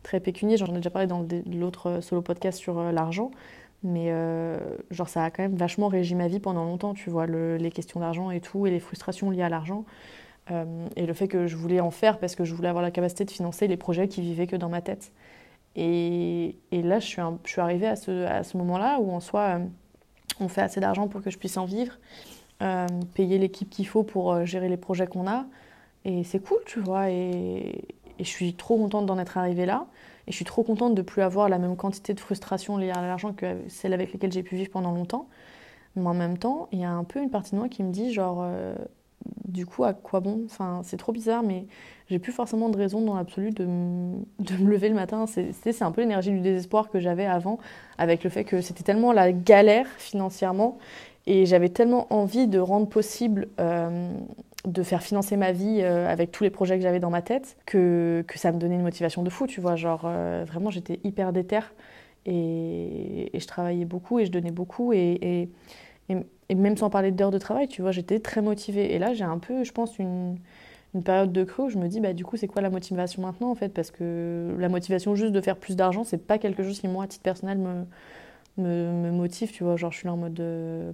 très 0.04 0.20
pécunier, 0.20 0.58
j'en 0.58 0.68
ai 0.68 0.74
déjà 0.74 0.90
parlé 0.90 1.08
dans 1.08 1.26
l'autre 1.52 2.00
solo 2.02 2.22
podcast 2.22 2.60
sur 2.60 2.82
l'argent. 2.92 3.32
Mais 3.84 4.08
euh, 4.10 4.58
genre, 4.92 5.08
ça 5.08 5.24
a 5.24 5.30
quand 5.30 5.44
même 5.44 5.56
vachement 5.56 5.88
régi 5.88 6.16
ma 6.16 6.28
vie 6.28 6.40
pendant 6.40 6.66
longtemps, 6.66 6.94
tu 6.94 7.10
vois, 7.10 7.28
les 7.28 7.72
questions 7.72 8.00
d'argent 8.00 8.32
et 8.32 8.42
tout, 8.42 8.66
et 8.66 8.72
les 8.72 8.80
frustrations 8.80 9.30
liées 9.30 9.44
à 9.44 9.50
l'argent. 9.50 9.86
Euh, 10.52 10.88
et 10.96 11.06
le 11.06 11.14
fait 11.14 11.28
que 11.28 11.48
je 11.48 11.56
voulais 11.56 11.80
en 11.80 11.92
faire 11.92 12.20
parce 12.20 12.36
que 12.36 12.46
je 12.46 12.54
voulais 12.54 12.70
avoir 12.70 12.82
la 12.82 12.92
capacité 12.92 13.26
de 13.26 13.32
financer 13.32 13.68
les 13.68 13.78
projets 13.78 14.08
qui 14.08 14.22
vivaient 14.22 14.48
que 14.48 14.56
dans 14.56 14.70
ma 14.70 14.82
tête. 14.82 15.12
Et, 15.78 16.56
là, 16.72 17.00
je 17.00 17.06
suis, 17.06 17.22
arrivée 17.62 17.88
à 17.88 17.96
ce, 17.96 18.58
moment-là 18.58 19.00
où 19.00 19.12
en 19.12 19.20
soi, 19.20 19.42
euh, 19.42 19.66
on 20.40 20.48
fait 20.48 20.62
assez 20.62 20.80
d'argent 20.80 21.08
pour 21.08 21.22
que 21.22 21.30
je 21.30 21.38
puisse 21.38 21.58
en 21.58 21.66
vivre, 21.66 21.94
payer 23.14 23.38
l'équipe 23.38 23.70
qu'il 23.70 23.88
faut 23.88 24.04
pour 24.04 24.46
gérer 24.46 24.68
les 24.68 24.78
projets 24.78 25.08
qu'on 25.08 25.28
a. 25.28 25.46
Et 26.06 26.24
c'est 26.24 26.40
cool, 26.40 26.60
tu 26.66 26.80
vois, 26.80 27.10
et, 27.12 27.86
je 28.20 28.24
suis 28.24 28.56
trop 28.56 28.78
contente 28.78 29.06
d'en 29.06 29.20
être 29.20 29.38
arrivée 29.38 29.68
là. 29.68 29.86
Et 30.26 30.32
je 30.32 30.36
suis 30.36 30.46
trop 30.46 30.64
contente 30.64 30.96
de 30.96 31.02
plus 31.04 31.22
avoir 31.22 31.50
la 31.50 31.60
même 31.60 31.78
quantité 31.78 32.14
de 32.14 32.20
frustration 32.20 32.78
liée 32.78 32.90
à 32.90 33.02
l'argent 33.02 33.34
que 33.34 33.58
celle 33.70 33.94
avec 33.94 34.12
laquelle 34.12 34.32
j'ai 34.32 34.44
pu 34.44 34.56
vivre 34.56 34.72
pendant 34.72 34.92
longtemps. 34.92 35.28
Mais 35.96 36.08
en 36.08 36.14
même 36.14 36.38
temps, 36.38 36.68
il 36.72 36.80
y 36.80 36.84
a 36.84 36.92
un 36.92 37.04
peu 37.04 37.22
une 37.22 37.30
partie 37.30 37.52
de 37.52 37.58
moi 37.58 37.70
qui 37.70 37.84
me 37.84 37.92
dit 37.92 38.14
genre, 38.14 38.40
euh, 38.42 38.76
du 39.48 39.66
coup, 39.66 39.84
à 39.84 39.94
quoi 39.94 40.20
bon? 40.20 40.44
Enfin, 40.46 40.82
c'est 40.84 40.98
trop 40.98 41.12
bizarre, 41.12 41.44
mais 41.44 41.66
j'ai 42.10 42.20
plus 42.20 42.32
forcément 42.32 42.70
de 42.70 42.78
raison 42.78 43.02
dans 43.02 43.16
l'absolu 43.16 43.52
de, 43.52 43.66
de, 43.66 44.58
me 44.58 44.70
lever 44.70 44.90
le 44.90 44.96
matin. 44.96 45.26
C'est 45.28 45.82
un 45.82 45.92
peu 45.92 46.02
l'énergie 46.02 46.32
du 46.32 46.40
désespoir 46.40 46.90
que 46.90 47.00
j'avais 47.00 47.26
avant, 47.26 47.58
avec 47.98 48.24
le 48.24 48.30
fait 48.30 48.44
que 48.44 48.62
c'était 48.62 48.84
tellement 48.84 49.12
la 49.12 49.32
galère 49.32 49.88
financièrement, 49.98 50.78
et 51.26 51.46
j'avais 51.46 51.70
tellement 51.70 52.08
envie 52.14 52.48
de 52.48 52.60
rendre 52.60 52.88
possible 52.88 53.48
euh, 53.60 54.12
de 54.66 54.84
faire 54.84 55.02
financer 55.02 55.38
ma 55.38 55.52
vie 55.52 55.80
euh, 55.82 56.08
avec 56.08 56.32
tous 56.32 56.44
les 56.44 56.50
projets 56.50 56.78
que 56.78 56.84
j'avais 56.84 57.00
dans 57.00 57.10
ma 57.10 57.22
tête, 57.22 57.58
que, 57.66 58.24
que, 58.28 58.38
ça 58.38 58.52
me 58.52 58.60
donnait 58.60 58.76
une 58.76 58.84
motivation 58.84 59.24
de 59.24 59.30
fou, 59.30 59.48
tu 59.48 59.60
vois. 59.60 59.76
Genre, 59.76 60.04
euh, 60.06 60.46
vraiment, 60.48 60.70
j'étais 60.70 61.00
hyper 61.04 61.34
déter 61.34 61.60
et, 62.26 63.36
et, 63.36 63.40
je 63.40 63.48
travaillais 63.48 63.86
beaucoup 63.86 64.20
et 64.20 64.26
je 64.26 64.32
donnais 64.32 64.52
beaucoup. 64.52 64.94
Et, 64.94 65.50
et 66.10 66.18
même 66.56 66.78
sans 66.78 66.90
parler 66.90 67.12
d'heures 67.12 67.32
de 67.32 67.38
travail, 67.38 67.68
tu 67.68 67.82
vois, 67.82 67.92
j'étais 67.92 68.20
très 68.20 68.42
motivée. 68.42 68.94
Et 68.94 69.00
là, 69.00 69.14
j'ai 69.14 69.24
un 69.24 69.40
peu, 69.40 69.64
je 69.64 69.72
pense, 69.72 70.00
une, 70.00 70.38
période 71.06 71.32
de 71.32 71.44
creux 71.44 71.66
où 71.66 71.70
je 71.70 71.78
me 71.78 71.88
dis, 71.88 72.00
bah, 72.00 72.14
du 72.14 72.26
coup, 72.26 72.38
c'est 72.38 72.48
quoi 72.48 72.62
la 72.62 72.72
motivation 72.72 73.22
maintenant, 73.22 73.52
en 73.52 73.56
fait? 73.56 73.70
Parce 73.70 73.92
que 73.92 74.56
la 74.58 74.70
motivation 74.70 75.14
juste 75.16 75.32
de 75.34 75.42
faire 75.42 75.58
plus 75.58 75.76
d'argent, 75.76 76.04
c'est 76.04 76.18
pas 76.18 76.40
quelque 76.40 76.64
chose 76.64 76.80
qui, 76.80 76.88
moi, 76.88 77.04
à 77.04 77.08
titre 77.08 77.24
personnel, 77.24 77.60
me, 77.60 77.86
me, 78.58 79.12
motive, 79.12 79.52
tu 79.52 79.64
vois. 79.64 79.76
Genre, 79.76 79.92
je 79.92 79.98
suis 80.00 80.08
là 80.08 80.14
en 80.14 80.18
mode, 80.18 80.42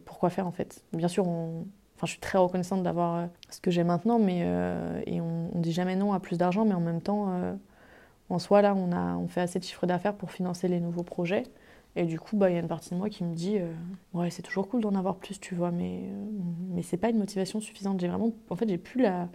pourquoi 0.06 0.30
faire, 0.30 0.48
en 0.48 0.52
fait? 0.52 0.84
Bien 0.94 1.08
sûr, 1.08 1.28
on 1.28 1.66
je 2.06 2.12
suis 2.12 2.20
très 2.20 2.38
reconnaissante 2.38 2.84
d'avoir 2.84 3.16
euh, 3.16 3.26
ce 3.50 3.60
que 3.60 3.72
j'ai 3.72 3.84
maintenant, 3.84 4.20
mais 4.20 4.42
euh, 4.44 5.02
et 5.06 5.22
on, 5.22 5.50
ne 5.54 5.62
dit 5.62 5.72
jamais 5.72 5.96
non 5.96 6.14
à 6.14 6.20
plus 6.20 6.38
d'argent, 6.38 6.66
mais 6.66 6.74
en 6.74 6.80
même 6.80 7.02
temps, 7.02 7.28
euh, 7.30 7.54
en 8.30 8.40
soi, 8.40 8.62
là, 8.62 8.74
on, 8.76 8.92
a, 8.92 9.16
on 9.16 9.28
fait 9.28 9.42
assez 9.42 9.60
de 9.60 9.64
chiffre 9.64 9.86
d'affaires 9.86 10.16
pour 10.16 10.32
financer 10.32 10.68
les 10.68 10.80
nouveaux 10.80 11.04
projets. 11.04 11.44
Et 11.96 12.06
du 12.06 12.20
coup, 12.20 12.38
bah, 12.38 12.50
il 12.50 12.54
y 12.54 12.56
a 12.58 12.60
une 12.60 12.68
partie 12.68 12.90
de 12.90 12.96
moi 12.96 13.10
qui 13.10 13.24
me 13.24 13.36
dit 13.36 13.60
Ouais, 14.14 14.30
c'est 14.30 14.42
toujours 14.42 14.68
cool 14.68 14.82
d'en 14.82 14.96
avoir 14.96 15.18
plus, 15.18 15.40
tu 15.40 15.56
vois, 15.56 15.72
mais, 15.72 16.10
mais 16.70 16.82
c'est 16.82 16.98
pas 16.98 17.10
une 17.10 17.20
motivation 17.20 17.60
suffisante. 17.62 18.00
J'ai 18.00 18.08
vraiment. 18.08 18.34
En 18.50 18.56
fait, 18.56 18.68
j'ai 18.68 18.78
plus 18.78 19.02
la. 19.02 19.30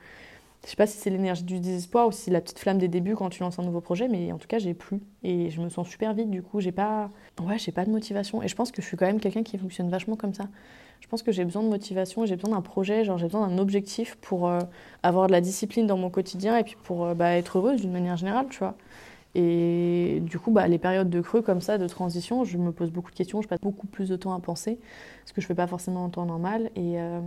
Je 0.65 0.71
sais 0.71 0.77
pas 0.77 0.89
si 0.89 0.99
c'est 0.99 1.11
l'énergie 1.11 1.45
du 1.45 1.61
désespoir 1.61 2.09
ou 2.09 2.13
si 2.13 2.23
c'est 2.23 2.31
la 2.33 2.41
petite 2.41 2.59
flamme 2.59 2.79
des 2.79 2.89
débuts 2.89 3.15
quand 3.15 3.31
tu 3.31 3.43
lances 3.45 3.61
un 3.61 3.63
nouveau 3.63 3.81
projet, 3.81 4.09
mais 4.09 4.33
en 4.33 4.39
tout 4.39 4.49
cas, 4.49 4.59
j'ai 4.59 4.75
plus. 4.75 5.01
Et 5.23 5.51
je 5.51 5.61
me 5.61 5.69
sens 5.69 5.89
super 5.89 6.15
vite, 6.15 6.31
du 6.31 6.43
coup, 6.43 6.61
j'ai 6.61 6.73
pas. 6.73 7.11
Ouais, 7.41 7.59
j'ai 7.59 7.71
pas 7.71 7.85
de 7.85 7.91
motivation. 7.91 8.43
Et 8.43 8.49
je 8.49 8.57
pense 8.57 8.73
que 8.73 8.83
je 8.83 8.87
suis 8.87 8.97
quand 8.97 9.07
même 9.07 9.21
quelqu'un 9.21 9.45
qui 9.45 9.57
fonctionne 9.57 9.89
vachement 9.89 10.17
comme 10.17 10.35
ça 10.35 10.49
je 11.01 11.07
pense 11.07 11.23
que 11.23 11.33
j'ai 11.33 11.45
besoin 11.45 11.63
de 11.63 11.69
motivation, 11.69 12.27
j'ai 12.27 12.37
besoin 12.37 12.51
d'un 12.51 12.63
projet, 12.63 13.05
genre 13.05 13.19
j'ai 13.19 13.27
besoin 13.27 13.49
d'un 13.49 13.59
objectif 13.59 14.17
pour 14.17 14.49
euh, 14.49 14.61
avoir 15.03 15.27
de 15.27 15.33
la 15.33 15.41
discipline 15.41 15.87
dans 15.87 15.97
mon 15.97 16.11
quotidien 16.11 16.57
et 16.57 16.65
puis 16.65 16.77
pour 16.83 17.05
euh, 17.05 17.15
bah, 17.15 17.37
être 17.37 17.59
heureuse 17.59 17.81
d'une 17.81 17.93
manière 17.93 18.17
générale, 18.17 18.47
tu 18.51 18.59
vois. 18.59 18.75
Et 19.35 20.21
du 20.23 20.39
coup, 20.39 20.51
bah, 20.51 20.67
les 20.69 20.79
périodes 20.79 21.11
de 21.11 21.21
creux 21.21 21.43
comme 21.43 21.61
ça, 21.61 21.79
de 21.79 21.87
transition, 21.87 22.45
je 22.45 22.59
me 22.59 22.73
pose 22.73 22.91
beaucoup 22.91 23.11
de 23.11 23.17
questions, 23.17 23.43
je 23.43 23.49
passe 23.49 23.61
beaucoup 23.61 23.87
plus 23.87 24.09
de 24.09 24.17
temps 24.17 24.35
à 24.35 24.41
penser, 24.41 24.81
ce 25.27 25.33
que 25.33 25.41
je 25.41 25.47
fais 25.47 25.55
pas 25.55 25.67
forcément 25.67 26.05
en 26.05 26.09
temps 26.11 26.27
normal. 26.27 26.71
Et, 26.77 27.01
euh, 27.01 27.21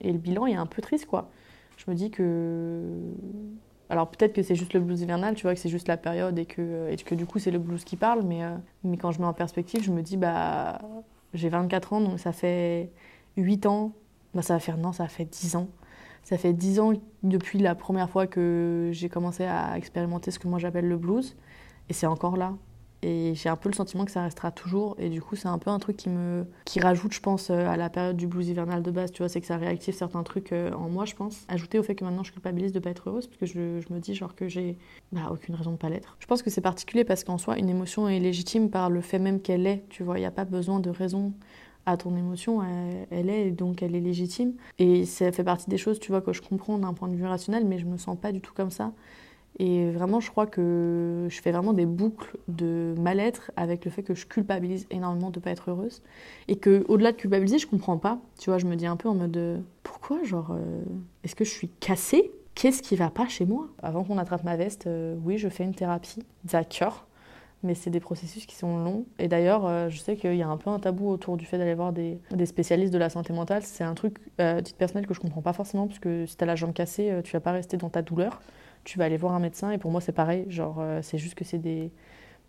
et 0.00 0.12
le 0.12 0.18
bilan 0.18 0.46
est 0.46 0.54
un 0.54 0.66
peu 0.66 0.80
triste, 0.82 1.06
quoi. 1.06 1.30
Je 1.76 1.90
me 1.90 1.94
dis 1.96 2.10
que 2.10 2.82
Alors 3.90 4.10
peut-être 4.10 4.34
que 4.34 4.42
c'est 4.42 4.54
juste 4.54 4.74
le 4.74 4.80
blues 4.80 5.00
hivernal, 5.02 5.34
tu 5.34 5.42
vois, 5.44 5.54
que 5.54 5.60
c'est 5.60 5.68
juste 5.70 5.88
la 5.88 5.96
période 5.96 6.38
et 6.38 6.46
que, 6.46 6.90
et 6.90 6.96
que 6.96 7.14
du 7.14 7.26
coup 7.26 7.38
c'est 7.38 7.50
le 7.50 7.58
blues 7.58 7.84
qui 7.84 7.96
parle, 7.96 8.22
mais, 8.22 8.44
euh, 8.44 8.56
mais 8.84 8.96
quand 8.98 9.12
je 9.12 9.20
mets 9.20 9.26
en 9.26 9.32
perspective, 9.32 9.82
je 9.82 9.90
me 9.92 10.02
dis, 10.02 10.16
bah, 10.18 10.78
j'ai 11.34 11.48
24 11.48 11.92
ans, 11.94 12.00
donc 12.00 12.18
ça 12.20 12.32
fait 12.32 12.90
8 13.36 13.66
ans, 13.66 13.92
bah, 14.34 14.42
ça 14.42 14.54
va 14.54 14.60
faire, 14.60 14.76
non, 14.78 14.92
ça 14.92 15.08
fait 15.08 15.24
10 15.24 15.56
ans. 15.56 15.68
Ça 16.28 16.36
fait 16.36 16.52
10 16.52 16.78
ans 16.80 16.92
depuis 17.22 17.58
la 17.58 17.74
première 17.74 18.10
fois 18.10 18.26
que 18.26 18.90
j'ai 18.92 19.08
commencé 19.08 19.44
à 19.44 19.78
expérimenter 19.78 20.30
ce 20.30 20.38
que 20.38 20.46
moi 20.46 20.58
j'appelle 20.58 20.86
le 20.86 20.98
blues, 20.98 21.34
et 21.88 21.94
c'est 21.94 22.04
encore 22.04 22.36
là. 22.36 22.52
Et 23.00 23.32
j'ai 23.34 23.48
un 23.48 23.56
peu 23.56 23.70
le 23.70 23.74
sentiment 23.74 24.04
que 24.04 24.10
ça 24.10 24.22
restera 24.22 24.50
toujours. 24.50 24.94
Et 24.98 25.08
du 25.08 25.22
coup, 25.22 25.36
c'est 25.36 25.48
un 25.48 25.56
peu 25.56 25.70
un 25.70 25.78
truc 25.78 25.96
qui 25.96 26.10
me 26.10 26.44
qui 26.66 26.80
rajoute, 26.80 27.14
je 27.14 27.20
pense, 27.20 27.48
euh, 27.48 27.66
à 27.66 27.78
la 27.78 27.88
période 27.88 28.16
du 28.18 28.26
blues 28.26 28.46
hivernal 28.46 28.82
de 28.82 28.90
base. 28.90 29.10
Tu 29.10 29.22
vois, 29.22 29.30
c'est 29.30 29.40
que 29.40 29.46
ça 29.46 29.56
réactive 29.56 29.94
certains 29.94 30.22
trucs 30.22 30.52
euh, 30.52 30.70
en 30.72 30.90
moi, 30.90 31.06
je 31.06 31.14
pense. 31.14 31.46
Ajouté 31.48 31.78
au 31.78 31.82
fait 31.82 31.94
que 31.94 32.04
maintenant 32.04 32.24
je 32.24 32.32
culpabilise 32.32 32.72
de 32.72 32.80
pas 32.80 32.90
être 32.90 33.08
heureuse, 33.08 33.26
parce 33.26 33.38
que 33.38 33.46
je, 33.46 33.80
je 33.80 33.94
me 33.94 33.98
dis 33.98 34.14
genre 34.14 34.34
que 34.34 34.48
j'ai 34.48 34.76
bah, 35.12 35.30
aucune 35.32 35.54
raison 35.54 35.72
de 35.72 35.76
pas 35.78 35.88
l'être. 35.88 36.18
Je 36.18 36.26
pense 36.26 36.42
que 36.42 36.50
c'est 36.50 36.60
particulier 36.60 37.04
parce 37.04 37.24
qu'en 37.24 37.38
soi, 37.38 37.56
une 37.56 37.70
émotion 37.70 38.06
est 38.06 38.18
légitime 38.18 38.68
par 38.68 38.90
le 38.90 39.00
fait 39.00 39.18
même 39.18 39.40
qu'elle 39.40 39.66
est. 39.66 39.84
Tu 39.88 40.02
vois, 40.02 40.18
il 40.18 40.20
n'y 40.20 40.26
a 40.26 40.30
pas 40.30 40.44
besoin 40.44 40.78
de 40.78 40.90
raison 40.90 41.32
à 41.90 41.96
ton 41.96 42.16
émotion, 42.16 42.62
elle, 43.10 43.30
est, 43.30 43.50
donc 43.50 43.82
elle 43.82 43.94
est 43.94 44.00
légitime. 44.00 44.52
Et 44.78 45.04
ça 45.04 45.32
fait 45.32 45.44
partie 45.44 45.68
des 45.70 45.78
choses, 45.78 45.98
tu 45.98 46.10
vois, 46.10 46.20
que 46.20 46.32
je 46.32 46.42
comprends 46.42 46.78
d'un 46.78 46.92
point 46.92 47.08
de 47.08 47.14
vue 47.14 47.26
rationnel, 47.26 47.64
mais 47.66 47.78
je 47.78 47.86
me 47.86 47.96
sens 47.96 48.16
pas 48.18 48.32
du 48.32 48.40
tout 48.40 48.52
comme 48.54 48.70
ça. 48.70 48.92
Et 49.58 49.90
vraiment, 49.90 50.20
je 50.20 50.30
crois 50.30 50.46
que 50.46 51.26
je 51.28 51.40
fais 51.40 51.50
vraiment 51.50 51.72
des 51.72 51.86
boucles 51.86 52.36
de 52.46 52.94
mal-être 52.98 53.50
avec 53.56 53.84
le 53.84 53.90
fait 53.90 54.04
que 54.04 54.14
je 54.14 54.26
culpabilise 54.26 54.86
énormément 54.90 55.30
de 55.30 55.38
ne 55.40 55.42
pas 55.42 55.50
être 55.50 55.70
heureuse. 55.70 56.02
Et 56.46 56.56
que 56.56 56.84
au-delà 56.88 57.10
de 57.10 57.16
culpabiliser, 57.16 57.58
je 57.58 57.66
comprends 57.66 57.98
pas. 57.98 58.20
Tu 58.38 58.50
vois, 58.50 58.58
je 58.58 58.66
me 58.66 58.76
dis 58.76 58.86
un 58.86 58.96
peu 58.96 59.08
en 59.08 59.14
mode 59.14 59.36
euh, 59.36 59.58
pourquoi 59.82 60.22
Genre, 60.22 60.52
euh, 60.52 60.82
est-ce 61.24 61.34
que 61.34 61.44
je 61.44 61.50
suis 61.50 61.68
cassée? 61.80 62.30
Qu'est-ce 62.54 62.82
qui 62.82 62.94
va 62.94 63.10
pas 63.10 63.26
chez 63.26 63.46
moi? 63.46 63.68
Avant 63.82 64.04
qu'on 64.04 64.18
attrape 64.18 64.44
ma 64.44 64.56
veste, 64.56 64.86
euh, 64.86 65.16
oui, 65.24 65.38
je 65.38 65.48
fais 65.48 65.64
une 65.64 65.74
thérapie. 65.74 66.22
D'accord. 66.44 67.07
Mais 67.64 67.74
c'est 67.74 67.90
des 67.90 68.00
processus 68.00 68.46
qui 68.46 68.54
sont 68.54 68.78
longs. 68.84 69.04
Et 69.18 69.26
d'ailleurs, 69.26 69.90
je 69.90 69.98
sais 69.98 70.14
qu'il 70.16 70.36
y 70.36 70.42
a 70.42 70.48
un 70.48 70.56
peu 70.56 70.70
un 70.70 70.78
tabou 70.78 71.08
autour 71.08 71.36
du 71.36 71.44
fait 71.44 71.58
d'aller 71.58 71.74
voir 71.74 71.92
des, 71.92 72.20
spécialistes 72.46 72.92
de 72.92 72.98
la 72.98 73.10
santé 73.10 73.32
mentale. 73.32 73.62
C'est 73.64 73.82
un 73.82 73.94
truc, 73.94 74.18
euh, 74.40 74.60
titre 74.60 74.78
personnel, 74.78 75.08
que 75.08 75.14
je 75.14 75.18
comprends 75.18 75.42
pas 75.42 75.52
forcément, 75.52 75.88
parce 75.88 75.98
que 75.98 76.24
si 76.26 76.36
tu 76.36 76.44
as 76.44 76.46
la 76.46 76.54
jambe 76.54 76.72
cassée, 76.72 77.12
tu 77.24 77.32
vas 77.32 77.40
pas 77.40 77.50
rester 77.50 77.76
dans 77.76 77.88
ta 77.88 78.02
douleur 78.02 78.38
tu 78.88 78.98
vas 78.98 79.04
aller 79.04 79.16
voir 79.16 79.34
un 79.34 79.40
médecin. 79.40 79.70
Et 79.70 79.78
pour 79.78 79.90
moi, 79.90 80.00
c'est 80.00 80.12
pareil. 80.12 80.46
Genre, 80.48 80.78
euh, 80.80 81.00
c'est 81.02 81.18
juste 81.18 81.34
que 81.34 81.44
c'est 81.44 81.58
des, 81.58 81.92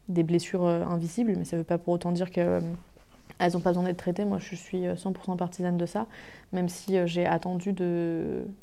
blessures 0.07 0.65
euh, 0.65 0.83
invisibles, 0.85 1.35
mais 1.37 1.45
ça 1.45 1.57
ne 1.57 1.61
veut 1.61 1.65
pas 1.65 1.77
pour 1.77 1.93
autant 1.93 2.11
dire 2.11 2.31
qu'elles 2.31 2.47
euh, 2.47 3.49
n'ont 3.53 3.59
pas 3.59 3.71
besoin 3.71 3.83
d'être 3.83 3.97
traitées. 3.97 4.25
Moi, 4.25 4.37
je 4.39 4.55
suis 4.55 4.87
100% 4.87 5.35
partisane 5.35 5.77
de 5.77 5.85
ça, 5.85 6.07
même 6.53 6.69
si 6.69 6.97
j'ai 7.07 7.25
attendu 7.25 7.73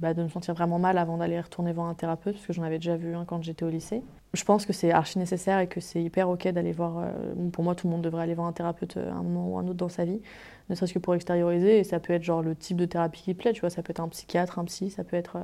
bah, 0.00 0.14
de 0.14 0.22
me 0.22 0.28
sentir 0.28 0.54
vraiment 0.54 0.78
mal 0.78 0.98
avant 0.98 1.18
d'aller 1.18 1.38
retourner 1.38 1.72
voir 1.72 1.86
un 1.86 1.94
thérapeute, 1.94 2.34
parce 2.34 2.46
que 2.46 2.52
j'en 2.52 2.62
avais 2.62 2.78
déjà 2.78 2.96
vu 2.96 3.14
un 3.14 3.24
quand 3.24 3.42
j'étais 3.42 3.64
au 3.64 3.70
lycée. 3.70 4.02
Je 4.36 4.44
pense 4.44 4.66
que 4.66 4.72
c'est 4.72 4.92
archi 4.92 5.18
nécessaire 5.18 5.58
et 5.60 5.66
que 5.66 5.80
c'est 5.80 6.02
hyper 6.02 6.28
ok 6.28 6.48
d'aller 6.48 6.72
voir. 6.72 7.04
pour 7.52 7.64
moi, 7.64 7.74
tout 7.74 7.86
le 7.86 7.92
monde 7.92 8.02
devrait 8.02 8.22
aller 8.22 8.34
voir 8.34 8.46
un 8.46 8.52
thérapeute 8.52 8.96
à 8.96 9.14
un 9.14 9.22
moment 9.22 9.48
ou 9.48 9.58
un 9.58 9.64
autre 9.64 9.74
dans 9.74 9.88
sa 9.88 10.04
vie, 10.04 10.20
ne 10.68 10.74
serait-ce 10.74 10.94
que 10.94 10.98
pour 10.98 11.14
extérioriser. 11.14 11.78
Et 11.78 11.84
ça 11.84 12.00
peut 12.00 12.12
être 12.12 12.22
genre 12.22 12.42
le 12.42 12.54
type 12.54 12.76
de 12.76 12.84
thérapie 12.84 13.22
qui 13.22 13.34
plaît, 13.34 13.52
tu 13.52 13.62
vois. 13.62 13.70
Ça 13.70 13.82
peut 13.82 13.92
être 13.92 14.00
un 14.00 14.08
psychiatre, 14.08 14.58
un 14.58 14.64
psy, 14.64 14.90
ça 14.90 15.04
peut 15.04 15.16
être 15.16 15.38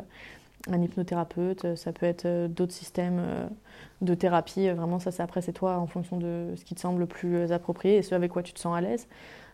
un 0.71 0.81
hypnothérapeute, 0.81 1.75
ça 1.77 1.93
peut 1.93 2.07
être 2.07 2.27
euh, 2.27 2.49
d'autres 2.49 2.73
systèmes 2.73 3.19
euh, 3.21 3.47
de 4.01 4.15
thérapie. 4.15 4.69
Vraiment, 4.69 4.99
ça, 4.99 5.11
c'est 5.11 5.23
après, 5.23 5.43
c'est 5.43 5.53
toi 5.53 5.79
en 5.79 5.87
fonction 5.87 6.19
de 6.19 6.55
ce 6.57 6.65
qui 6.65 6.75
te 6.75 6.81
semble 6.81 7.01
le 7.01 7.07
plus 7.07 7.37
euh, 7.37 7.53
approprié 7.53 7.97
et 7.97 8.03
ce 8.03 8.15
avec 8.15 8.31
quoi 8.31 8.43
tu 8.43 8.53
te 8.53 8.61
sens 8.61 8.77
à 8.77 8.81
l'aise. 8.81 9.07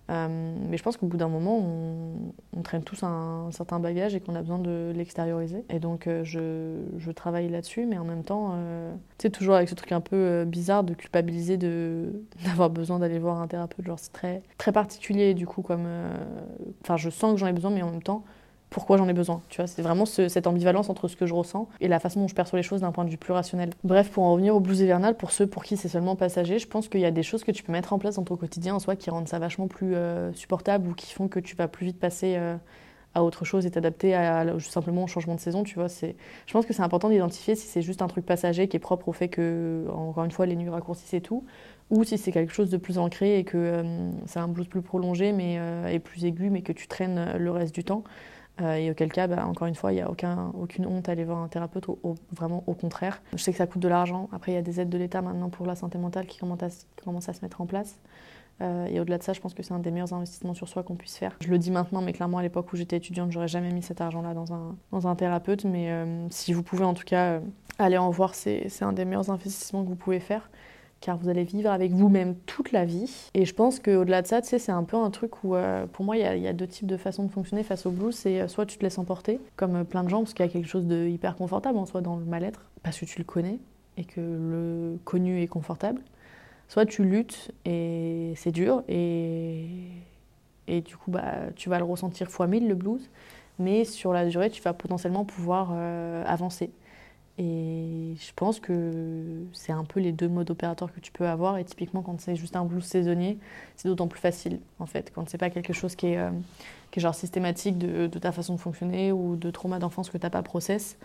Mais 0.09 0.77
je 0.77 0.83
pense 0.83 0.97
qu'au 0.97 1.07
bout 1.07 1.17
d'un 1.17 1.29
moment, 1.29 1.59
on, 2.57 2.63
traîne 2.63 2.83
tous 2.83 3.03
un, 3.03 3.51
certain 3.53 3.79
bagage 3.79 4.15
et 4.15 4.21
qu'on 4.21 4.35
a 4.35 4.41
besoin 4.41 4.59
de 4.59 4.93
l'extérioriser. 4.95 5.65
Et 5.71 5.79
donc, 5.79 6.09
je, 6.23 6.77
je, 6.99 7.11
travaille 7.11 7.49
là-dessus, 7.49 7.87
mais 7.87 7.99
en 7.99 8.05
même 8.05 8.25
temps, 8.25 8.55
tu 9.19 9.23
sais, 9.23 9.31
toujours 9.31 9.55
avec 9.55 9.69
ce 9.69 9.75
truc 9.75 9.93
un 9.93 10.01
peu 10.01 10.45
bizarre 10.45 10.85
de 10.85 10.95
culpabiliser 10.95 11.57
d'avoir 12.45 12.71
besoin 12.71 12.99
d'aller 12.99 13.19
voir 13.19 13.41
un 13.41 13.47
thérapeute. 13.47 13.87
Genre, 13.87 13.99
c'est 13.99 14.13
très, 14.13 14.43
très 14.59 14.73
particulier, 14.73 15.35
du 15.35 15.47
coup, 15.47 15.63
comme. 15.63 15.87
Enfin, 16.83 16.97
je 16.97 17.11
sens 17.11 17.35
que 17.35 17.39
j'en 17.39 17.47
ai 17.47 17.53
besoin, 17.53 17.71
mais 17.71 17.83
en 17.83 17.91
même 17.91 18.03
temps, 18.03 18.25
pourquoi 18.71 18.99
j'en 18.99 19.09
ai 19.09 19.13
besoin. 19.13 19.41
Tu 19.49 19.61
vois, 19.61 19.67
c'est 19.67 19.83
vraiment 19.83 20.05
cette 20.05 20.47
ambivalence 20.47 20.91
entre 20.91 21.09
ce 21.09 21.17
que 21.17 21.27
je 21.27 21.35
ressens 21.35 21.69
et 21.81 21.89
la 21.89 21.99
façon 21.99 22.21
dont 22.21 22.29
je 22.29 22.35
perçois 22.35 22.59
les 22.59 22.63
choses 22.63 22.83
d'un 22.83 22.93
point 22.93 23.05
de 23.05 23.11
vue 23.11 23.17
plus 23.17 23.33
rationnel. 23.33 23.71
Bref, 23.85 24.11
pour 24.11 24.25
en 24.25 24.33
revenir 24.33 24.55
au 24.55 24.61
blues 24.61 24.81
hivernal, 24.81 25.17
pour 25.17 25.31
ceux 25.31 25.47
pour 25.47 25.65
qui 25.65 25.77
c'est 25.77 25.89
seulement 25.89 26.17
passager, 26.17 26.59
je 26.59 26.69
pense 26.69 26.89
qu'il 26.89 27.01
y 27.01 27.07
a 27.07 27.11
des 27.11 27.23
choses 27.23 27.45
que 27.45 27.53
tu 27.53 27.63
peux 27.63 27.73
mettre 27.73 27.93
en 27.93 27.99
place 27.99 28.17
dans 28.17 28.25
ton 28.25 28.37
quotidien 28.37 28.75
en 28.75 28.79
soi 28.79 28.97
qui 28.97 29.11
rendent 29.11 29.29
ça 29.29 29.39
vachement 29.39 29.69
plus 29.69 29.95
euh, 29.95 30.33
supportable 30.35 30.89
ou 30.89 30.95
qui 30.95 31.13
font 31.13 31.29
que 31.29 31.41
tu 31.41 31.57
vas 31.57 31.69
plus 31.69 31.87
vite 31.87 31.99
passer 31.99 32.35
euh, 32.37 32.57
à 33.15 33.25
autre 33.25 33.47
chose 33.47 33.65
et 33.65 33.71
t'adapter 33.71 34.15
à, 34.15 34.45
simplement 34.61 35.05
au 35.05 35.07
changement 35.07 35.35
de 35.35 35.41
saison. 35.41 35.63
Tu 35.63 35.77
vois, 35.77 35.89
c'est, 35.89 36.15
je 36.47 36.53
pense 36.53 36.67
que 36.67 36.75
c'est 36.75 36.83
important 36.83 37.09
d'identifier 37.09 37.55
si 37.55 37.67
c'est 37.67 37.83
juste 37.83 38.03
un 38.03 38.07
truc 38.07 38.27
passager 38.27 38.69
qui 38.69 38.77
est 38.77 38.81
propre 38.81 39.09
au 39.09 39.13
fait 39.13 39.29
que, 39.29 39.87
encore 39.91 40.25
une 40.25 40.31
fois, 40.31 40.45
les 40.45 40.57
nuits 40.57 40.69
raccourcissent 40.69 41.15
et 41.15 41.23
tout, 41.23 41.45
ou 41.89 42.05
si 42.05 42.19
c'est 42.19 42.33
quelque 42.33 42.53
chose 42.53 42.69
de 42.69 42.77
plus 42.77 42.99
ancré 42.99 43.39
et 43.39 43.45
que 43.45 43.57
euh, 43.57 44.11
c'est 44.27 44.41
un 44.41 44.49
blues 44.49 44.69
plus 44.69 44.83
prolongé 44.83 45.33
mais 45.33 45.59
et 45.91 45.99
plus 46.01 46.27
aigu, 46.27 46.51
mais 46.51 46.61
que 46.61 46.73
tu 46.73 46.87
traînes 46.87 47.39
le 47.39 47.51
reste 47.51 47.75
du 47.75 47.83
temps. 47.83 48.05
Euh, 48.61 48.75
et 48.75 48.91
auquel 48.91 49.13
cas, 49.13 49.27
bah, 49.27 49.47
encore 49.47 49.67
une 49.67 49.75
fois, 49.75 49.93
il 49.93 49.97
n'y 49.97 50.01
a 50.01 50.11
aucun, 50.11 50.51
aucune 50.61 50.87
honte 50.87 51.09
à 51.09 51.13
aller 51.13 51.25
voir 51.25 51.39
un 51.39 51.49
thérapeute, 51.49 51.87
vraiment 52.33 52.65
au 52.67 52.75
contraire. 52.75 53.23
Je 53.33 53.39
sais 53.39 53.53
que 53.53 53.59
ça 53.59 53.67
coûte 53.67 53.83
de 53.83 53.89
l'argent. 53.89 54.29
Après, 54.33 54.53
il 54.53 54.55
y 54.55 54.59
a 54.59 54.63
des 54.63 54.81
aides 54.81 54.89
de 54.89 54.99
l'État 54.99 55.23
maintenant 55.23 55.49
pour 55.49 55.67
la 55.67 55.77
santé 55.77 55.99
mentale 55.99 56.27
qui 56.27 56.39
commencent 56.39 57.29
à, 57.29 57.33
se 57.33 57.43
mettre 57.43 57.61
en 57.61 57.67
place. 57.67 57.99
Euh, 58.61 58.87
et 58.87 58.99
au-delà 58.99 59.19
de 59.19 59.23
ça, 59.23 59.33
je 59.33 59.41
pense 59.41 59.55
que 59.55 59.63
c'est 59.63 59.73
un 59.73 59.79
des 59.79 59.93
meilleurs 59.93 60.13
investissements 60.13 60.55
sur 60.55 60.69
soi 60.69 60.83
qu'on 60.83 60.97
puisse 60.97 61.17
faire. 61.17 61.37
Je 61.41 61.49
le 61.49 61.59
dis 61.59 61.71
maintenant, 61.71 62.03
mais 62.03 62.13
clairement, 62.13 62.39
à 62.39 62.43
l'époque 62.43 62.73
où 62.73 62.77
j'étais 62.77 62.97
étudiante, 62.97 63.31
j'aurais 63.31 63.47
jamais 63.47 63.71
mis 63.71 63.83
cet 63.83 64.01
argent-là 64.01 64.35
dans 64.35 64.53
un, 64.53 64.77
dans 64.91 65.07
un 65.07 65.15
thérapeute. 65.15 65.65
Mais 65.65 65.93
euh, 65.93 66.27
si 66.31 66.53
vous 66.53 66.65
pouvez 66.65 66.85
en 66.85 66.95
tout 66.95 67.05
cas 67.05 67.41
aller 67.79 67.99
en 67.99 68.11
voir, 68.11 68.35
c'est 68.35 68.69
un 68.81 68.93
des 68.93 69.05
meilleurs 69.05 69.31
investissements 69.31 69.85
que 69.85 69.89
vous 69.89 69.97
pouvez 69.97 70.19
faire 70.19 70.51
car 71.01 71.17
vous 71.17 71.29
allez 71.29 71.45
vivre 71.45 71.71
avec 71.71 71.93
vous-même 71.93 72.35
toute 72.47 72.73
la 72.73 72.85
vie. 72.85 73.31
Et 73.35 73.45
je 73.45 73.55
pense 73.55 73.79
qu'au-delà 73.79 74.23
de 74.23 74.27
ça, 74.27 74.43
tu 74.43 74.49
sais, 74.49 74.59
c'est 74.59 74.73
un 74.73 74.85
peu 74.85 74.97
un 74.97 75.11
truc 75.11 75.45
où, 75.45 75.55
euh, 75.55 75.87
pour 75.87 76.05
moi, 76.05 76.17
il 76.17 76.43
y, 76.43 76.49
a 76.49 76.53
deux 76.53 76.67
types 76.67 76.87
de 76.87 76.97
façons 76.97 77.25
de 77.25 77.31
fonctionner 77.31 77.63
face 77.63 77.87
au 77.87 77.91
blues. 77.91 78.15
C'est 78.15 78.41
euh, 78.41 78.49
soit 78.49 78.67
tu 78.67 78.79
te 78.79 78.83
laisses 78.83 78.99
emporter, 78.99 79.41
comme 79.57 79.77
euh, 79.77 79.85
plein 79.85 80.03
de 80.03 80.09
gens, 80.09 80.19
parce 80.19 80.35
qu'il 80.35 80.45
y 80.45 80.49
a 80.49 80.53
quelque 80.53 80.69
chose 80.69 80.87
de 80.87 81.07
hyper 81.07 81.37
confortable 81.37 81.79
en 81.79 81.87
soi 81.87 82.01
dans 82.01 82.17
le 82.17 82.25
mal-être, 82.25 82.65
parce 82.83 82.99
que 82.99 83.05
tu 83.05 83.19
le 83.19 83.25
connais 83.25 83.59
et 83.97 84.05
que 84.05 84.21
le 84.21 84.99
connu 85.05 85.43
est 85.43 85.47
confortable. 85.47 86.01
Soit 86.69 86.85
tu 86.85 87.05
luttes 87.05 87.53
et 87.65 88.35
c'est 88.37 88.53
dur 88.53 88.83
et, 88.89 89.67
et 90.67 90.83
du 90.83 90.97
coup, 90.97 91.11
bah, 91.11 91.51
tu 91.57 91.71
vas 91.71 91.79
le 91.79 91.85
ressentir 91.85 92.29
fois 92.29 92.47
mille, 92.47 92.69
le 92.69 92.75
blues. 92.75 93.09
Mais 93.59 93.85
sur 93.85 94.13
la 94.13 94.27
durée, 94.27 94.51
tu 94.51 94.63
vas 94.63 94.73
potentiellement 94.73 95.25
pouvoir 95.25 95.73
avancer. 96.27 96.71
Et 97.39 98.17
je 98.21 98.33
pense 98.35 98.59
que 98.59 99.45
c'est 99.53 99.71
un 99.71 99.85
peu 99.85 100.01
les 100.01 100.11
deux 100.11 100.27
modes 100.29 100.51
opérateurs 100.51 100.93
que 100.93 100.99
tu 100.99 101.13
peux 101.13 101.27
avoir. 101.29 101.57
Et 101.59 101.65
typiquement, 101.65 102.03
quand 102.03 102.21
c'est 102.21 102.35
juste 102.35 102.57
un 102.57 102.65
blues 102.65 102.85
saisonnier, 102.85 103.39
c'est 103.77 103.87
d'autant 103.87 104.09
plus 104.09 104.19
facile, 104.19 104.59
en 104.81 104.87
fait. 104.87 105.13
Quand 105.15 105.29
c'est 105.29 105.39
pas 105.39 105.49
quelque 105.49 105.73
chose 105.73 105.95
qui 105.95 106.09
est, 106.09 106.19
euh, 106.19 106.31
qui 106.91 106.99
est 106.99 107.03
genre 107.03 107.15
systématique 107.15 107.79
de, 107.79 108.09
de, 108.09 108.19
ta 108.19 108.33
façon 108.33 108.55
de 108.55 108.61
fonctionner 108.61 109.13
ou 109.13 109.37
de 109.37 109.51
trauma 109.53 109.79
d'enfance 109.79 110.11
que 110.11 110.19
tu 110.19 110.27
n'as 110.27 110.31
pas 110.31 110.43
process, 110.43 110.97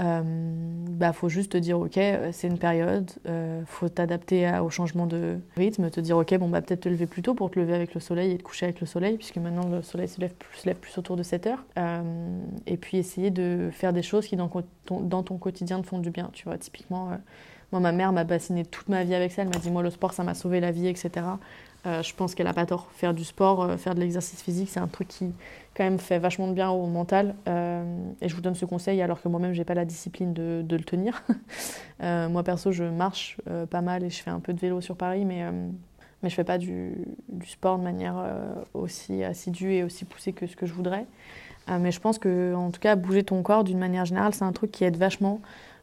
euh, 0.00 0.22
bah 0.24 1.12
faut 1.12 1.28
juste 1.28 1.52
te 1.52 1.58
dire 1.58 1.78
ok 1.78 1.96
euh, 1.98 2.30
c'est 2.32 2.46
une 2.46 2.58
période 2.58 3.10
euh, 3.26 3.62
faut 3.66 3.88
t'adapter 3.88 4.48
au 4.60 4.70
changement 4.70 5.06
de 5.06 5.38
rythme 5.56 5.90
te 5.90 6.00
dire 6.00 6.16
ok 6.16 6.36
bon 6.38 6.48
bah 6.48 6.62
peut-être 6.62 6.82
te 6.82 6.88
lever 6.88 7.06
plus 7.06 7.22
tôt 7.22 7.34
pour 7.34 7.50
te 7.50 7.58
lever 7.58 7.74
avec 7.74 7.94
le 7.94 8.00
soleil 8.00 8.32
et 8.32 8.38
te 8.38 8.42
coucher 8.44 8.66
avec 8.66 8.80
le 8.80 8.86
soleil 8.86 9.16
puisque 9.16 9.38
maintenant 9.38 9.68
le 9.68 9.82
soleil 9.82 10.06
se 10.06 10.20
lève 10.20 10.34
plus, 10.34 10.58
se 10.58 10.66
lève 10.66 10.76
plus 10.76 10.96
autour 10.98 11.16
de 11.16 11.22
7 11.22 11.46
heures 11.48 11.64
euh, 11.78 12.02
et 12.66 12.76
puis 12.76 12.98
essayer 12.98 13.30
de 13.30 13.70
faire 13.72 13.92
des 13.92 14.02
choses 14.02 14.26
qui 14.26 14.36
dans 14.36 14.48
ton, 14.86 15.38
quotidien 15.38 15.80
te 15.80 15.86
font 15.86 15.98
du 15.98 16.10
bien 16.10 16.30
tu 16.32 16.44
vois 16.44 16.58
typiquement 16.58 17.10
moi 17.72 17.80
ma 17.80 17.92
mère 17.92 18.12
m'a 18.12 18.24
bassiné 18.24 18.64
toute 18.64 18.88
ma 18.88 19.02
vie 19.02 19.14
avec 19.14 19.32
ça 19.32 19.42
elle 19.42 19.48
m'a 19.48 19.58
dit 19.58 19.70
moi 19.70 19.82
le 19.82 19.90
sport 19.90 20.12
ça 20.12 20.22
m'a 20.22 20.34
sauvé 20.34 20.60
la 20.60 20.70
vie 20.70 20.86
etc 20.86 21.22
euh, 21.86 22.02
je 22.02 22.14
pense 22.14 22.34
qu'elle 22.34 22.46
a 22.46 22.52
pas 22.52 22.66
tort. 22.66 22.88
Faire 22.94 23.14
du 23.14 23.24
sport, 23.24 23.62
euh, 23.62 23.76
faire 23.76 23.94
de 23.94 24.00
l'exercice 24.00 24.42
physique, 24.42 24.68
c'est 24.70 24.80
un 24.80 24.88
truc 24.88 25.08
qui 25.08 25.32
quand 25.74 25.84
même 25.84 25.98
fait 25.98 26.18
vachement 26.18 26.48
de 26.48 26.52
bien 26.52 26.70
au 26.70 26.86
mental. 26.86 27.34
Euh, 27.46 27.67
et 28.20 28.28
je 28.28 28.34
vous 28.34 28.40
donne 28.40 28.54
ce 28.54 28.64
conseil 28.64 29.00
alors 29.02 29.20
que 29.20 29.28
moi-même 29.28 29.52
j'ai 29.52 29.64
pas 29.64 29.74
la 29.74 29.84
discipline 29.84 30.32
de, 30.32 30.64
le 30.68 30.84
tenir. 30.84 31.22
moi 32.00 32.42
perso, 32.42 32.72
je 32.72 32.84
marche 32.84 33.38
pas 33.70 33.80
mal 33.80 34.04
et 34.04 34.10
je 34.10 34.22
fais 34.22 34.30
un 34.30 34.40
peu 34.40 34.52
de 34.52 34.60
vélo 34.60 34.80
sur 34.80 34.96
Paris, 34.96 35.24
mais 35.24 35.44
mais 36.22 36.30
je 36.30 36.34
fais 36.34 36.44
pas 36.44 36.58
du, 36.58 36.94
sport 37.46 37.78
de 37.78 37.84
manière 37.84 38.16
aussi 38.74 39.22
assidue 39.22 39.72
et 39.72 39.84
aussi 39.84 40.04
poussée 40.04 40.32
que 40.32 40.46
ce 40.46 40.56
que 40.56 40.66
je 40.66 40.72
voudrais. 40.72 41.06
mais 41.68 41.92
je 41.92 42.00
pense 42.00 42.18
que 42.18 42.54
en 42.54 42.70
tout 42.70 42.80
cas 42.80 42.96
bouger 42.96 43.22
ton 43.22 43.42
corps 43.42 43.64
d'une 43.64 43.78
manière 43.78 44.04
générale, 44.04 44.34
c'est 44.34 44.44
un 44.44 44.52
truc 44.52 44.70
qui 44.72 44.84
aide 44.84 44.96
vachement. 44.96 45.40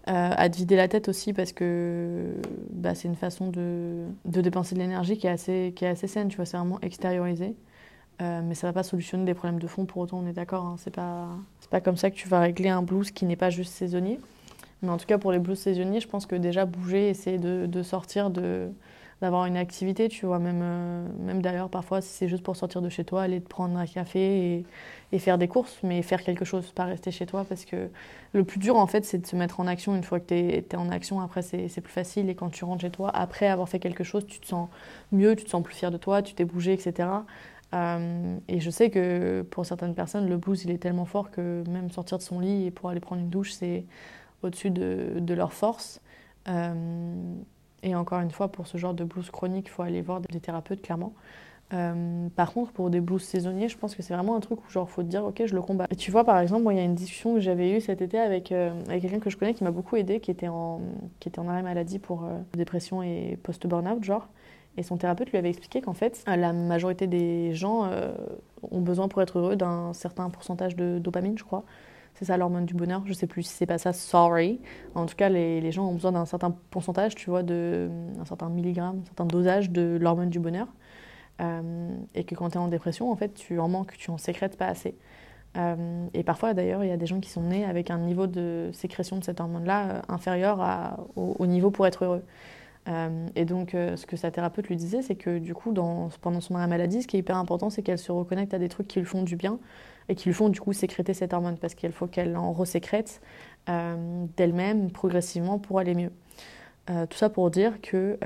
Euh, 0.07 0.29
à 0.37 0.49
te 0.51 0.57
vider 0.57 0.75
la 0.75 0.87
tête 0.87 1.09
aussi 1.09 1.33
parce 1.33 1.51
que 1.51 2.35
bah, 2.69 2.93
c'est 2.93 3.07
une 3.07 3.15
façon 3.15 3.49
de, 3.49 4.05
dépenser 4.23 4.75
de 4.75 4.79
l'énergie 4.79 5.17
qui, 5.17 5.25
est 5.25 5.31
assez, 5.31 5.73
qui 5.75 5.83
est 5.83 5.87
assez 5.87 6.05
saine, 6.05 6.27
tu 6.27 6.35
vois, 6.35 6.45
c'est 6.45 6.57
vraiment 6.57 6.79
extérioriser. 6.81 7.55
Euh, 8.21 8.41
mais 8.43 8.55
ça 8.55 8.67
va 8.67 8.73
pas 8.73 8.83
solutionner 8.83 9.25
des 9.25 9.33
problèmes 9.33 9.59
de 9.59 9.67
fond, 9.67 9.85
pour 9.85 10.01
autant 10.01 10.19
on 10.23 10.27
est 10.27 10.33
d'accord, 10.33 10.63
hein, 10.63 10.75
c'est 10.77 10.93
pas, 10.93 11.27
pas 11.69 11.81
comme 11.81 11.97
ça 11.97 12.09
que 12.09 12.15
tu 12.15 12.29
vas 12.29 12.39
régler 12.39 12.69
un 12.69 12.81
blues 12.81 13.11
qui 13.11 13.25
n'est 13.25 13.35
pas 13.35 13.49
juste 13.49 13.73
saisonnier. 13.73 14.19
Mais 14.81 14.89
en 14.89 14.97
tout 14.97 15.05
cas 15.05 15.17
pour 15.17 15.33
les 15.33 15.39
blues 15.39 15.59
saisonniers, 15.59 15.99
je 15.99 16.07
pense 16.07 16.25
que 16.25 16.35
déjà 16.35 16.65
bouger, 16.65 17.09
essayer 17.09 17.37
de, 17.37 17.65
de 17.65 17.83
sortir 17.83 18.29
d'avoir 18.29 19.45
une 19.47 19.57
activité, 19.57 20.07
tu 20.07 20.25
vois, 20.25 20.39
même, 20.39 20.61
euh, 20.63 21.07
même 21.19 21.41
d'ailleurs 21.41 21.69
parfois 21.69 21.99
si 21.99 22.09
c'est 22.09 22.29
juste 22.29 22.43
pour 22.43 22.55
sortir 22.55 22.81
de 22.81 22.87
chez 22.87 23.03
toi, 23.03 23.23
aller 23.23 23.41
te 23.41 23.49
prendre 23.49 23.77
un 23.77 23.85
café 23.85 24.65
et, 25.11 25.19
faire 25.19 25.37
des 25.37 25.47
courses, 25.47 25.77
mais 25.81 26.01
faire 26.01 26.23
quelque 26.23 26.43
chose, 26.43 26.71
pas 26.71 26.83
rester 26.83 27.09
chez 27.09 27.25
toi, 27.25 27.45
parce 27.47 27.63
que 27.63 27.89
le 28.33 28.43
plus 28.43 28.59
dur 28.59 28.75
en 28.75 28.85
fait 28.85 29.05
c'est 29.05 29.17
de 29.17 29.25
se 29.25 29.37
mettre 29.37 29.61
en 29.61 29.67
action, 29.67 29.95
une 29.95 30.03
fois 30.03 30.19
que 30.19 30.25
tu 30.27 30.35
es, 30.35 30.75
en 30.75 30.89
action, 30.89 31.21
après 31.21 31.41
c'est 31.41 31.81
plus 31.81 31.93
facile, 31.93 32.29
et 32.29 32.35
quand 32.35 32.49
tu 32.49 32.65
rentres 32.65 32.81
chez 32.81 32.89
toi, 32.89 33.11
après 33.13 33.47
avoir 33.47 33.69
fait 33.69 33.79
quelque 33.79 34.03
chose, 34.03 34.25
tu 34.27 34.41
te 34.41 34.47
sens 34.47 34.67
mieux, 35.13 35.37
tu 35.37 35.45
te 35.45 35.49
sens 35.49 35.63
plus 35.63 35.73
fier 35.73 35.89
de 35.89 35.97
toi, 35.97 36.21
tu 36.21 36.33
t'es 36.33 36.43
bougé, 36.43 36.73
etc. 36.73 37.07
Euh, 37.75 38.37
et 38.47 38.59
je 38.59 38.69
sais 38.69 38.89
que 38.89 39.41
pour 39.41 39.65
certaines 39.65 39.95
personnes, 39.95 40.29
le 40.29 40.37
blues 40.37 40.63
il 40.63 40.71
est 40.71 40.77
tellement 40.77 41.05
fort 41.05 41.29
que 41.29 41.63
même 41.69 41.91
sortir 41.91 42.17
de 42.17 42.23
son 42.23 42.39
lit 42.39 42.65
et 42.65 42.71
pour 42.71 42.89
aller 42.89 42.99
prendre 42.99 43.21
une 43.21 43.29
douche, 43.29 43.51
c'est 43.51 43.85
au-dessus 44.43 44.69
de, 44.69 45.33
leur 45.33 45.53
force. 45.53 46.01
Euh, 46.47 47.35
et 47.83 47.95
encore 47.95 48.19
une 48.21 48.31
fois, 48.31 48.51
pour 48.51 48.67
ce 48.67 48.77
genre 48.77 48.93
de 48.93 49.03
blues 49.03 49.29
chronique, 49.29 49.67
il 49.67 49.71
faut 49.71 49.81
aller 49.81 50.01
voir 50.01 50.21
des 50.21 50.39
thérapeutes, 50.39 50.81
clairement. 50.81 51.13
Euh, 51.73 52.29
par 52.35 52.53
contre, 52.53 52.71
pour 52.71 52.91
des 52.91 53.01
blues 53.01 53.23
saisonniers, 53.23 53.67
je 53.67 53.77
pense 53.77 53.95
que 53.95 54.03
c'est 54.03 54.13
vraiment 54.13 54.35
un 54.35 54.39
truc 54.39 54.59
où 54.65 54.69
genre 54.69 54.87
faut 54.89 55.01
te 55.01 55.07
dire 55.07 55.25
ok, 55.25 55.43
je 55.45 55.55
le 55.55 55.61
combats. 55.61 55.87
Et 55.89 55.95
tu 55.95 56.11
vois, 56.11 56.23
par 56.23 56.39
exemple, 56.39 56.65
il 56.71 56.77
y 56.77 56.79
a 56.79 56.83
une 56.83 56.95
discussion 56.95 57.33
que 57.33 57.39
j'avais 57.39 57.75
eue 57.75 57.81
cet 57.81 58.01
été 58.01 58.19
avec, 58.19 58.51
avec 58.51 59.01
quelqu'un 59.01 59.19
que 59.19 59.31
je 59.31 59.37
connais 59.37 59.55
qui 59.55 59.63
m'a 59.63 59.71
beaucoup 59.71 59.95
aidé, 59.95 60.19
qui 60.19 60.31
était 60.31 60.47
en, 60.47 60.79
qui 61.19 61.27
était 61.27 61.39
en 61.39 61.47
arrêt 61.49 61.63
maladie 61.63 61.99
pour 61.99 62.23
dépression 62.53 63.01
et 63.03 63.37
post-burnout, 63.43 64.03
genre. 64.03 64.29
Et 64.77 64.83
son 64.83 64.97
thérapeute 64.97 65.31
lui 65.31 65.37
avait 65.37 65.49
expliqué 65.49 65.81
qu'en 65.81 65.93
fait, 65.93 66.23
la 66.27 66.53
majorité 66.53 67.07
des 67.07 67.53
gens 67.53 67.85
euh, 67.85 68.13
ont 68.71 68.81
besoin 68.81 69.07
pour 69.07 69.21
être 69.21 69.39
heureux 69.39 69.55
d'un 69.55 69.93
certain 69.93 70.29
pourcentage 70.29 70.75
de 70.75 70.99
dopamine, 70.99 71.37
je 71.37 71.43
crois. 71.43 71.63
C'est 72.15 72.25
ça 72.25 72.37
l'hormone 72.37 72.65
du 72.65 72.73
bonheur. 72.73 73.03
Je 73.05 73.13
sais 73.13 73.27
plus 73.27 73.43
si 73.43 73.53
c'est 73.53 73.65
pas 73.65 73.77
ça, 73.77 73.91
sorry. 73.91 74.61
En 74.95 75.05
tout 75.05 75.15
cas, 75.15 75.27
les, 75.29 75.71
gens 75.71 75.87
ont 75.87 75.93
besoin 75.93 76.13
d'un 76.13 76.25
certain 76.25 76.55
pourcentage, 76.71 77.13
tu 77.15 77.29
vois, 77.29 77.43
de, 77.43 77.89
un 78.19 78.25
certain 78.25 78.49
milligramme, 78.49 79.01
un 79.01 79.05
certain 79.05 79.25
dosage 79.25 79.69
de 79.69 79.97
l'hormone 79.99 80.29
du 80.29 80.39
bonheur. 80.39 80.67
Euh, 81.41 81.89
et 82.13 82.23
que 82.23 82.33
quand 82.33 82.51
tu 82.51 82.55
es 82.55 82.61
en 82.61 82.69
dépression, 82.69 83.11
en 83.11 83.15
fait, 83.15 83.33
tu 83.33 83.59
en 83.59 83.67
manques, 83.67 83.97
tu 83.97 84.09
en 84.11 84.17
sécrètes 84.17 84.57
pas 84.57 84.67
assez. 84.67 84.95
Euh, 85.57 86.07
et 86.13 86.23
parfois, 86.23 86.53
d'ailleurs, 86.53 86.83
il 86.83 86.89
y 86.89 86.93
a 86.93 86.97
des 86.97 87.05
gens 87.05 87.19
qui 87.19 87.29
sont 87.29 87.41
nés 87.41 87.65
avec 87.65 87.91
un 87.91 87.99
niveau 87.99 88.27
de 88.27 88.69
sécrétion 88.73 89.17
de 89.17 89.23
cette 89.23 89.39
hormone-là 89.41 89.89
euh, 89.89 90.01
inférieur 90.07 90.59
au, 91.15 91.45
niveau 91.45 91.71
pour 91.71 91.85
être 91.85 92.05
heureux. 92.05 92.23
Euh, 92.87 93.27
et 93.35 93.45
donc, 93.45 93.73
euh, 93.73 93.95
ce 93.95 94.05
que 94.05 94.15
sa 94.15 94.31
thérapeute 94.31 94.67
lui 94.67 94.75
disait, 94.75 95.01
c'est 95.01 95.15
que 95.15 95.39
du 95.39 95.53
coup, 95.53 95.73
dans, 95.73 96.09
pendant 96.21 96.41
son 96.41 96.55
arrêt 96.55 96.67
maladie, 96.67 97.01
ce 97.01 97.07
qui 97.07 97.15
est 97.17 97.19
hyper 97.19 97.37
important, 97.37 97.69
c'est 97.69 97.81
qu'elle 97.81 97.97
se 97.97 98.11
reconnecte 98.11 98.53
à 98.53 98.59
des 98.59 98.69
trucs 98.69 98.87
qui 98.87 98.99
lui 98.99 99.05
font 99.05 99.23
du 99.23 99.35
bien 99.35 99.59
et 100.07 100.15
qui 100.15 100.29
lui 100.29 100.35
font 100.35 100.49
du 100.49 100.61
coup 100.61 100.71
sécréter 100.73 101.13
cette 101.13 101.33
hormone 101.33 101.57
parce 101.57 101.73
qu'il 101.73 101.91
faut 101.91 102.05
qu'elle 102.05 102.37
en 102.37 102.53
resécrète 102.53 103.21
euh, 103.69 104.25
d'elle-même 104.37 104.91
progressivement 104.91 105.57
pour 105.57 105.79
aller 105.79 105.95
mieux. 105.95 106.11
Tout 107.09 107.17
ça 107.17 107.29
pour 107.29 107.49
dire 107.49 107.81
que 107.81 108.19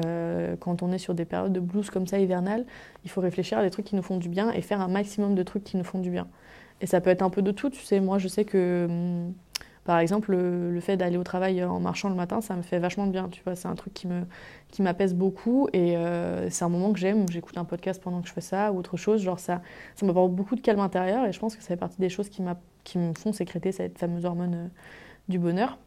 quand 0.59 0.83
on 0.83 0.91
est 0.91 0.97
sur 0.97 1.13
des 1.13 1.23
périodes 1.23 1.53
de 1.53 1.61
blues 1.61 1.89
comme 1.89 2.07
ça 2.07 2.19
hivernales, 2.19 2.65
il 3.05 3.09
faut 3.09 3.21
réfléchir 3.21 3.57
à 3.57 3.63
des 3.63 3.69
trucs 3.69 3.85
qui 3.85 3.95
nous 3.95 4.01
font 4.01 4.17
du 4.17 4.27
bien 4.27 4.51
et 4.51 4.61
faire 4.61 4.81
un 4.81 4.89
maximum 4.89 5.33
de 5.33 5.43
trucs 5.43 5.63
qui 5.63 5.77
nous 5.77 5.85
font 5.85 5.99
du 5.99 6.11
bien. 6.11 6.27
Et 6.81 6.85
ça 6.85 7.01
peut 7.01 7.09
être 7.09 7.21
un 7.21 7.29
peu 7.29 7.41
de 7.41 7.51
tout, 7.51 7.69
tu 7.69 7.81
sais. 7.81 7.99
Moi, 7.99 8.17
je 8.17 8.27
sais 8.27 8.45
que, 8.45 8.87
hum, 8.89 9.33
par 9.85 9.99
exemple, 9.99 10.31
le, 10.31 10.79
fait 10.81 10.97
d'aller 10.97 11.17
au 11.17 11.23
travail 11.23 11.63
en 11.63 11.79
marchant 11.79 12.09
le 12.09 12.15
matin, 12.15 12.41
ça 12.41 12.55
me 12.55 12.61
fait 12.61 12.79
vachement 12.79 13.07
de 13.07 13.11
bien, 13.11 13.29
tu 13.29 13.41
vois. 13.43 13.55
C'est 13.55 13.67
un 13.67 13.75
truc 13.75 13.93
qui 13.93 14.07
me 14.07 14.23
qui 14.71 14.81
m'apaise 14.83 15.15
beaucoup 15.15 15.67
et 15.73 15.97
euh, 15.97 16.49
c'est 16.49 16.63
un 16.63 16.69
moment 16.69 16.93
que 16.93 16.99
j'aime. 16.99 17.25
J'écoute 17.29 17.57
un 17.57 17.65
podcast 17.65 18.01
pendant 18.01 18.21
que 18.21 18.27
je 18.27 18.33
fais 18.33 18.41
ça 18.41 18.71
ou 18.71 18.77
autre 18.77 18.97
chose. 18.97 19.21
Genre 19.21 19.39
ça, 19.39 19.61
ça 19.95 20.05
m'apporte 20.05 20.31
beaucoup 20.31 20.55
de 20.55 20.61
calme 20.61 20.79
intérieur 20.79 21.25
et 21.25 21.31
je 21.31 21.39
pense 21.39 21.55
que 21.55 21.61
ça 21.61 21.69
fait 21.69 21.77
partie 21.77 21.99
des 21.99 22.09
choses 22.09 22.29
qui, 22.29 22.43
qui 22.83 22.97
me 22.99 23.13
font 23.13 23.33
sécréter 23.33 23.71
cette 23.71 23.97
fameuse 23.97 24.25
hormone 24.25 24.53
euh, 24.53 24.67
du 25.27 25.39
bonheur. 25.39 25.77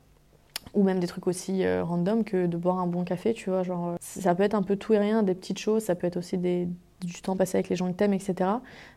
Ou 0.74 0.84
même 0.84 1.00
des 1.00 1.06
trucs 1.06 1.26
aussi 1.26 1.64
euh, 1.64 1.84
random 1.84 2.24
que 2.24 2.46
de 2.46 2.56
boire 2.56 2.78
un 2.78 2.86
bon 2.86 3.04
café, 3.04 3.34
tu 3.34 3.50
vois. 3.50 3.62
Genre, 3.62 3.96
ça 4.00 4.34
peut 4.34 4.42
être 4.42 4.54
un 4.54 4.62
peu 4.62 4.76
tout 4.76 4.94
et 4.94 4.98
rien, 4.98 5.22
des 5.22 5.34
petites 5.34 5.58
choses, 5.58 5.82
ça 5.84 5.94
peut 5.94 6.06
être 6.06 6.16
aussi 6.16 6.38
des, 6.38 6.68
du 7.06 7.20
temps 7.22 7.36
passé 7.36 7.56
avec 7.56 7.68
les 7.68 7.76
gens 7.76 7.90
que 7.90 7.96
t'aimes, 7.96 8.12
etc. 8.12 8.50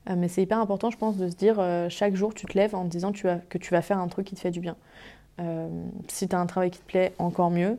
Euh, 0.09 0.15
mais 0.17 0.27
c'est 0.27 0.41
hyper 0.41 0.59
important, 0.59 0.89
je 0.89 0.97
pense, 0.97 1.17
de 1.17 1.29
se 1.29 1.35
dire 1.35 1.55
euh, 1.59 1.89
chaque 1.89 2.15
jour, 2.15 2.33
tu 2.33 2.45
te 2.45 2.57
lèves 2.57 2.75
en 2.75 2.83
te 2.83 2.89
disant 2.89 3.11
que 3.11 3.57
tu 3.57 3.71
vas 3.71 3.81
faire 3.81 3.99
un 3.99 4.07
truc 4.07 4.27
qui 4.27 4.35
te 4.35 4.39
fait 4.39 4.51
du 4.51 4.59
bien. 4.59 4.75
Euh, 5.39 5.67
si 6.07 6.27
tu 6.27 6.35
as 6.35 6.39
un 6.39 6.45
travail 6.45 6.71
qui 6.71 6.79
te 6.79 6.85
plaît, 6.85 7.13
encore 7.19 7.51
mieux. 7.51 7.77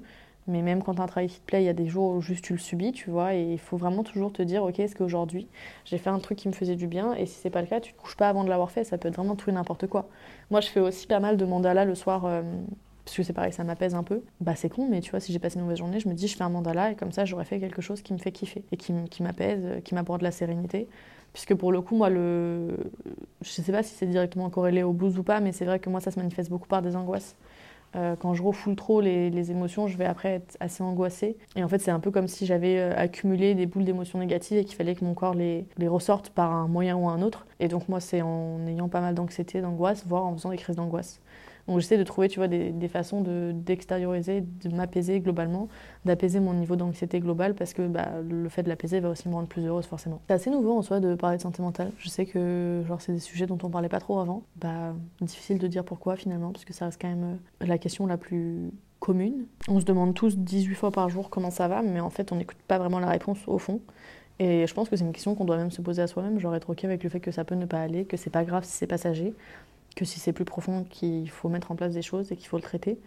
Mais 0.49 0.63
même 0.63 0.83
quand 0.83 0.95
tu 0.95 1.01
as 1.01 1.05
un 1.05 1.09
travail 1.09 1.29
qui 1.29 1.41
te 1.41 1.45
plaît, 1.45 1.63
il 1.63 1.67
y 1.67 1.69
a 1.69 1.73
des 1.73 1.89
jours 1.89 2.15
où 2.15 2.21
juste 2.21 2.45
tu 2.45 2.53
le 2.53 2.59
subis, 2.59 2.93
tu 2.93 3.11
vois. 3.11 3.35
Et 3.35 3.53
il 3.53 3.59
faut 3.59 3.77
vraiment 3.77 4.05
toujours 4.05 4.33
te 4.33 4.43
dire, 4.43 4.63
ok, 4.63 4.79
est-ce 4.79 4.95
qu'aujourd'hui, 4.95 5.49
j'ai 5.85 5.99
fait 5.99 6.11
un 6.11 6.21
truc 6.21 6.39
qui 6.39 6.49
me 6.49 6.53
faisait 6.53 6.77
du 6.77 6.87
bien 6.87 7.15
Et 7.15 7.27
si 7.27 7.35
c'est 7.41 7.51
pas 7.51 7.63
le 7.63 7.67
cas, 7.67 7.81
tu 7.81 7.93
te 7.93 7.99
couches 7.99 8.17
pas 8.17 8.29
avant 8.29 8.45
de 8.45 8.49
l'avoir 8.49 8.71
fait. 8.71 8.85
Ça 8.85 8.97
peut 8.97 9.09
être 9.09 9.17
vraiment 9.17 9.35
tout 9.35 9.51
et 9.51 9.53
n'importe 9.53 9.89
quoi. 9.89 10.09
Moi, 10.51 10.61
je 10.61 10.69
fais 10.69 10.81
aussi 10.81 11.09
pas 11.09 11.19
mal 11.19 11.37
de 11.37 11.45
mandala 11.45 11.85
le 11.85 11.97
soir. 11.97 12.29
Euh, 13.07 13.13
parce 13.17 13.17
que 13.17 13.23
c'est 13.23 13.33
pareil, 13.33 13.53
ça 13.53 13.65
m'apaise 13.65 13.95
un 13.95 14.03
peu. 14.03 14.23
Bah 14.41 14.57
c'est 14.57 14.69
con, 14.69 14.89
mais 14.91 15.01
tu 15.01 15.11
vois, 15.11 15.21
si 15.21 15.33
j'ai 15.33 15.39
passé 15.39 15.57
une 15.57 15.63
mauvaise 15.63 15.79
journée, 15.79 16.01
je 16.01 16.09
me 16.09 16.15
dis, 16.15 16.29
je 16.29 16.37
fais 16.37 16.45
un 16.45 16.49
mandala 16.49 16.93
et 16.93 16.97
comme 16.97 17.13
ça, 17.13 17.25
j'aurais 17.25 17.45
fait 17.45 17.61
quelque 17.61 17.83
chose 17.83 18.03
qui 18.03 18.13
me 18.13 18.19
fait 18.19 18.33
kiffer 18.33 18.65
et 18.73 18.77
qui, 18.77 19.23
m'apaise, 19.23 19.83
qui 19.85 19.95
m'apporte 19.95 20.21
de 20.21 20.25
la 20.25 20.33
sérénité. 20.33 20.89
Puisque 21.33 21.55
pour 21.55 21.71
le 21.71 21.81
coup, 21.83 21.97
moi, 21.97 22.09
le... 22.09 22.77
je 23.43 23.51
sais 23.51 23.73
pas 23.73 23.83
si 23.83 23.95
c'est 23.95 24.07
directement 24.07 24.49
corrélé 24.51 24.83
au 24.83 24.93
blues 24.93 25.19
ou 25.19 25.23
pas, 25.23 25.41
mais 25.41 25.53
c'est 25.53 25.67
vrai 25.67 25.79
que 25.79 25.91
moi, 25.91 26.01
ça 26.01 26.11
se 26.11 26.19
manifeste 26.19 26.51
beaucoup 26.51 26.69
par 26.69 26.83
des 26.83 26.97
angoisses. 26.97 27.37
Euh, 27.95 28.17
quand 28.17 28.35
je 28.35 28.43
refoule 28.43 28.75
trop 28.77 29.01
les, 29.01 29.31
les, 29.31 29.51
émotions, 29.51 29.87
je 29.87 29.97
vais 29.97 30.05
après 30.05 30.31
être 30.31 30.57
assez 30.61 30.83
angoissée. 30.83 31.37
Et 31.55 31.63
en 31.65 31.69
fait, 31.69 31.79
c'est 31.79 31.91
un 31.91 32.01
peu 32.01 32.11
comme 32.11 32.29
si 32.29 32.45
j'avais 32.45 32.79
euh, 32.79 32.93
accumulé 32.97 33.55
des 33.55 33.67
boules 33.67 33.85
d'émotions 33.85 34.19
négatives 34.19 34.59
et 34.59 34.65
qu'il 34.65 34.77
fallait 34.77 34.95
que 34.95 35.05
mon 35.05 35.15
corps 35.15 35.35
les, 35.35 35.67
les, 35.79 35.89
ressorte 35.89 36.31
par 36.31 36.53
un 36.53 36.69
moyen 36.69 36.97
ou 36.97 37.09
un 37.09 37.23
autre. 37.23 37.47
Et 37.61 37.69
donc, 37.69 37.89
moi, 37.89 38.01
c'est 38.01 38.23
en 38.23 38.67
ayant 38.67 38.89
pas 38.89 39.01
mal 39.01 39.15
d'anxiété, 39.15 39.61
d'angoisse, 39.61 40.05
voire 40.07 40.25
en 40.25 40.35
faisant 40.35 40.51
des 40.51 40.57
crises 40.57 40.77
d'angoisse. 40.77 41.21
Donc 41.69 41.81
j'essaie 41.81 41.99
de 41.99 42.05
trouver 42.05 42.29
tu 42.29 42.39
vois, 42.39 42.49
des, 42.49 42.89
façons 42.89 43.23
d'extérioriser, 43.53 44.43
de, 44.43 44.75
m'apaiser 44.75 45.21
globalement, 45.21 45.69
d'apaiser 46.05 46.41
mon 46.41 46.55
niveau 46.55 46.77
d'anxiété 46.77 47.21
globale 47.21 47.55
parce 47.55 47.75
que 47.75 47.87
bah, 47.87 48.09
le 48.29 48.49
fait 48.49 48.63
de 48.63 48.69
l'apaiser 48.69 49.01
va 49.01 49.11
aussi 49.11 49.29
me 49.29 49.35
rendre 49.35 49.49
plus 49.49 49.65
heureuse 49.67 49.87
forcément. 49.87 50.21
C'est 50.29 50.35
assez 50.35 50.51
nouveau 50.51 50.77
en 50.77 50.83
soi 50.83 51.01
de 51.01 51.15
parler 51.15 51.39
de 51.39 51.43
santé 51.43 51.63
mentale. 51.63 51.91
Je 51.99 52.09
sais 52.09 52.27
que 52.27 52.85
c'est 53.01 53.13
des 53.13 53.19
sujets 53.19 53.47
dont 53.47 53.59
on 53.63 53.71
parlait 53.71 53.89
pas 53.89 54.01
trop 54.01 54.21
avant. 54.21 54.43
Bah, 54.57 54.95
difficile 55.21 55.59
de 55.59 55.67
dire 55.67 55.85
pourquoi 55.85 56.17
finalement 56.17 56.53
parce 56.53 56.65
que 56.65 56.73
ça 56.73 56.87
reste 56.87 57.01
quand 57.01 57.09
même 57.09 57.39
euh, 57.63 57.67
la 57.67 57.79
question 57.79 58.07
la 58.07 58.17
plus 58.17 58.71
commune. 59.01 59.47
On 59.69 59.81
se 59.81 59.85
demande 59.85 60.15
tous 60.15 60.39
18 60.39 60.75
fois 60.75 60.91
par 60.91 61.09
jour 61.09 61.31
comment 61.31 61.51
ça 61.51 61.69
va, 61.69 61.83
mais 61.83 62.01
en 62.01 62.11
fait 62.11 62.33
on 62.33 62.37
n'écoute 62.37 62.59
pas 62.69 62.79
vraiment 62.79 63.01
la 63.01 63.09
réponse 63.09 63.39
au 63.47 63.59
fond. 63.59 63.81
Et 64.39 64.67
je 64.67 64.75
pense 64.75 64.89
que 64.89 64.97
c'est 64.97 65.05
une 65.05 65.13
question 65.13 65.35
qu'on 65.35 65.47
doit 65.47 65.57
même 65.57 65.71
se 65.71 65.81
poser 65.81 66.03
à 66.03 66.07
soi-même, 66.07 66.39
genre 66.39 66.55
être 66.55 66.69
ok 66.71 66.85
avec 66.85 67.03
le 67.03 67.09
fait 67.09 67.21
que 67.21 67.31
ça 67.31 67.45
peut 67.45 67.55
ne 67.55 67.65
pas 67.65 67.81
aller, 67.81 68.05
que 68.05 68.17
c'est 68.19 68.31
pas 68.31 68.45
grave 68.45 68.65
si 68.65 68.73
c'est 68.73 68.87
passager, 68.87 69.33
que 69.97 70.05
si 70.05 70.21
c'est 70.21 70.33
plus 70.33 70.45
profond, 70.45 70.85
qu'il 70.89 71.29
faut 71.29 71.49
mettre 71.49 71.73
en 71.73 71.75
place 71.75 71.95
des 71.95 72.03
choses 72.03 72.31
et 72.31 72.37
qu'il 72.37 72.47
faut 72.47 72.59
le 72.59 72.63
traiter. 72.63 73.01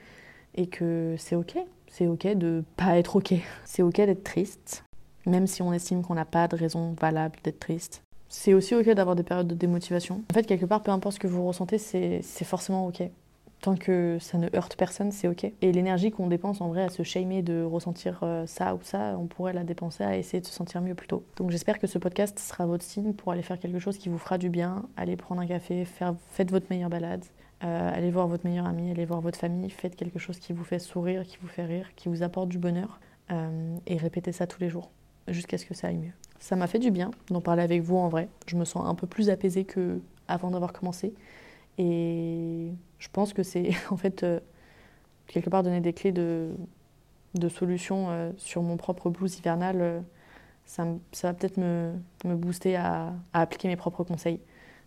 Et 0.56 0.68
que 0.68 1.16
c'est 1.18 1.36
ok. 1.36 1.58
C'est 1.88 2.08
ok 2.08 2.28
de 2.36 2.64
pas 2.76 2.98
être 2.98 3.16
ok. 3.16 3.36
C'est 3.64 3.84
ok 3.84 3.96
d'être 3.96 4.24
triste, 4.24 4.84
même 5.26 5.48
si 5.48 5.62
on 5.62 5.72
estime 5.72 6.04
qu'on 6.04 6.16
n'a 6.16 6.26
pas 6.26 6.48
de 6.48 6.58
raison 6.58 6.96
valable 7.00 7.38
d'être 7.44 7.60
triste. 7.60 8.02
C'est 8.28 8.54
aussi 8.54 8.76
ok 8.76 8.90
d'avoir 8.90 9.16
des 9.16 9.24
périodes 9.24 9.48
de 9.48 9.56
démotivation. 9.56 10.24
En 10.30 10.34
fait, 10.34 10.44
quelque 10.44 10.66
part, 10.66 10.84
peu 10.84 10.92
importe 10.92 11.16
ce 11.16 11.20
que 11.20 11.28
vous 11.28 11.48
ressentez, 11.48 11.78
c'est 11.78 12.22
forcément 12.44 12.86
ok. 12.88 13.04
Tant 13.62 13.76
que 13.76 14.18
ça 14.22 14.38
ne 14.38 14.48
heurte 14.56 14.78
personne, 14.78 15.12
c'est 15.12 15.28
ok. 15.28 15.52
Et 15.62 15.72
l'énergie 15.74 16.12
qu'on 16.12 16.28
dépense 16.28 16.62
en 16.62 16.70
vrai 16.70 16.84
à 16.84 16.90
se 16.90 17.04
shamer 17.04 17.42
de 17.42 17.62
ressentir 17.62 18.20
euh, 18.24 18.46
ça 18.46 18.74
ou 18.74 18.80
ça, 18.84 19.18
on 19.20 19.26
pourrait 19.26 19.52
la 19.52 19.66
dépenser 19.66 20.04
à 20.04 20.18
essayer 20.18 20.40
de 20.40 20.46
se 20.46 20.54
sentir 20.54 20.82
mieux 20.82 20.96
plutôt. 20.96 21.26
Donc 21.36 21.52
j'espère 21.52 21.78
que 21.78 21.86
ce 21.86 21.98
podcast 21.98 22.40
sera 22.40 22.66
votre 22.66 22.86
signe 22.86 23.14
pour 23.14 23.34
aller 23.34 23.42
faire 23.42 23.60
quelque 23.60 23.80
chose 23.80 23.98
qui 23.98 24.08
vous 24.08 24.18
fera 24.18 24.38
du 24.38 24.50
bien, 24.50 24.84
aller 24.96 25.18
prendre 25.18 25.42
un 25.42 25.46
café, 25.46 25.84
faire, 25.84 26.16
faites 26.32 26.52
votre 26.52 26.68
meilleure 26.70 26.90
balade, 26.90 27.26
euh, 27.66 27.92
allez 27.94 28.12
voir 28.12 28.28
votre 28.28 28.48
meilleur 28.48 28.66
ami, 28.66 28.92
allez 28.92 29.04
voir 29.04 29.20
votre 29.20 29.38
famille, 29.38 29.70
faites 29.70 29.98
quelque 29.98 30.20
chose 30.20 30.40
qui 30.40 30.54
vous 30.54 30.64
fait 30.64 30.80
sourire, 30.80 31.24
qui 31.24 31.38
vous 31.42 31.50
fait 31.50 31.66
rire, 31.66 31.88
qui 31.98 32.08
vous 32.08 32.24
apporte 32.24 32.48
du 32.48 32.60
bonheur, 32.60 33.02
euh, 33.32 33.76
et 33.86 33.98
répétez 33.98 34.32
ça 34.32 34.48
tous 34.48 34.62
les 34.62 34.70
jours, 34.70 34.90
jusqu'à 35.28 35.58
ce 35.58 35.66
que 35.66 35.74
ça 35.74 35.88
aille 35.88 35.98
mieux. 35.98 36.14
Ça 36.40 36.56
m'a 36.56 36.68
fait 36.68 36.80
du 36.80 36.92
bien 36.92 37.12
d'en 37.30 37.42
parler 37.42 37.64
avec 37.64 37.82
vous 37.82 37.98
en 37.98 38.08
vrai. 38.08 38.30
Je 38.48 38.56
me 38.56 38.64
sens 38.64 38.88
un 38.88 38.96
peu 38.96 39.08
plus 39.08 39.30
apaisée 39.30 39.66
que 39.66 40.00
avant 40.30 40.52
d'avoir 40.52 40.72
commencé. 40.72 41.14
Et 41.78 42.72
je 43.00 43.08
pense 43.12 43.34
que 43.34 43.44
c'est 43.44 43.72
en 43.90 43.98
fait 43.98 44.24
euh, 44.24 44.40
quelque 45.28 45.50
part 45.50 45.64
donner 45.64 45.82
des 45.82 45.94
clés 45.94 46.12
de, 46.12 46.52
solutions 47.50 48.08
euh, 48.10 48.32
sur 48.38 48.62
mon 48.62 48.78
propre 48.78 49.10
blues 49.10 49.38
hivernal. 49.40 49.78
Euh, 49.82 50.00
ça, 50.66 50.86
va 51.24 51.34
peut-être 51.34 51.58
me, 51.58 51.94
me, 52.26 52.36
booster 52.36 52.76
à, 52.76 53.14
à, 53.34 53.42
appliquer 53.42 53.68
mes 53.68 53.76
propres 53.76 54.04
conseils. 54.04 54.40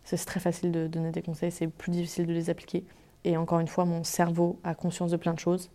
C'est 0.04 0.16
très 0.24 0.38
facile 0.38 0.70
de 0.70 0.86
donner 0.86 1.10
des 1.10 1.22
conseils, 1.22 1.50
c'est 1.50 1.66
plus 1.66 1.90
difficile 1.90 2.26
de 2.26 2.32
les 2.32 2.50
appliquer. 2.50 2.84
Et 3.24 3.36
encore 3.36 3.58
une 3.60 3.68
fois, 3.68 3.84
mon 3.84 4.04
cerveau 4.04 4.60
a 4.62 4.74
conscience 4.74 5.10
de 5.10 5.16
plein 5.16 5.34
de 5.34 5.38
choses, 5.38 5.70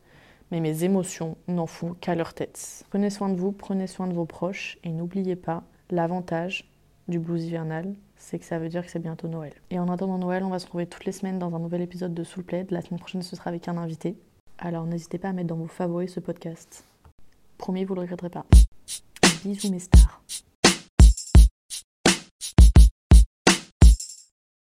mais 0.52 0.60
mes 0.60 0.84
émotions 0.84 1.38
n'en 1.48 1.68
font 1.68 1.94
qu'à 1.94 2.16
leur 2.16 2.34
tête. 2.34 2.86
Prenez 2.90 3.10
soin 3.10 3.30
de 3.30 3.36
vous, 3.36 3.52
prenez 3.52 3.88
soin 3.88 4.08
de 4.08 4.14
vos 4.14 4.26
proches 4.26 4.78
et 4.84 4.90
n'oubliez 4.90 5.36
pas 5.36 5.64
l'avantage 5.90 6.70
du 7.08 7.20
blues 7.20 7.46
hivernal, 7.46 7.94
c'est 8.18 8.40
que 8.40 8.46
ça 8.46 8.60
veut 8.60 8.70
dire 8.70 8.86
que 8.86 8.92
c'est 8.92 9.00
bientôt 9.00 9.28
Noël. 9.28 9.54
Et 9.70 9.80
en 9.80 9.90
attendant 9.90 10.18
Noël, 10.18 10.44
on 10.44 10.50
va 10.50 10.60
se 10.60 10.66
retrouver 10.66 10.88
toutes 10.88 11.06
les 11.06 11.12
semaines 11.12 11.40
dans 11.40 11.56
un 11.56 11.60
nouvel 11.60 11.82
épisode 11.82 12.14
de 12.14 12.24
Soul 12.24 12.44
Plaid. 12.44 12.72
La 12.72 12.82
semaine 12.82 13.00
prochaine, 13.00 13.22
ce 13.22 13.36
sera 13.36 13.50
avec 13.50 13.68
un 13.68 13.78
invité. 13.78 14.18
Alors 14.58 14.86
n'hésitez 14.86 15.18
pas 15.18 15.30
à 15.30 15.34
mettre 15.34 15.50
dans 15.50 15.56
vos 15.56 15.68
favoris 15.68 16.12
ce 16.14 16.20
podcast. 16.20 16.84
Promis, 17.58 17.86
vous 17.86 17.94
ne 17.94 18.00
le 18.00 18.02
regretterez 18.02 18.30
pas. 18.30 18.46
Bisous 19.44 19.72
mes 19.72 19.80
stars. 19.80 20.22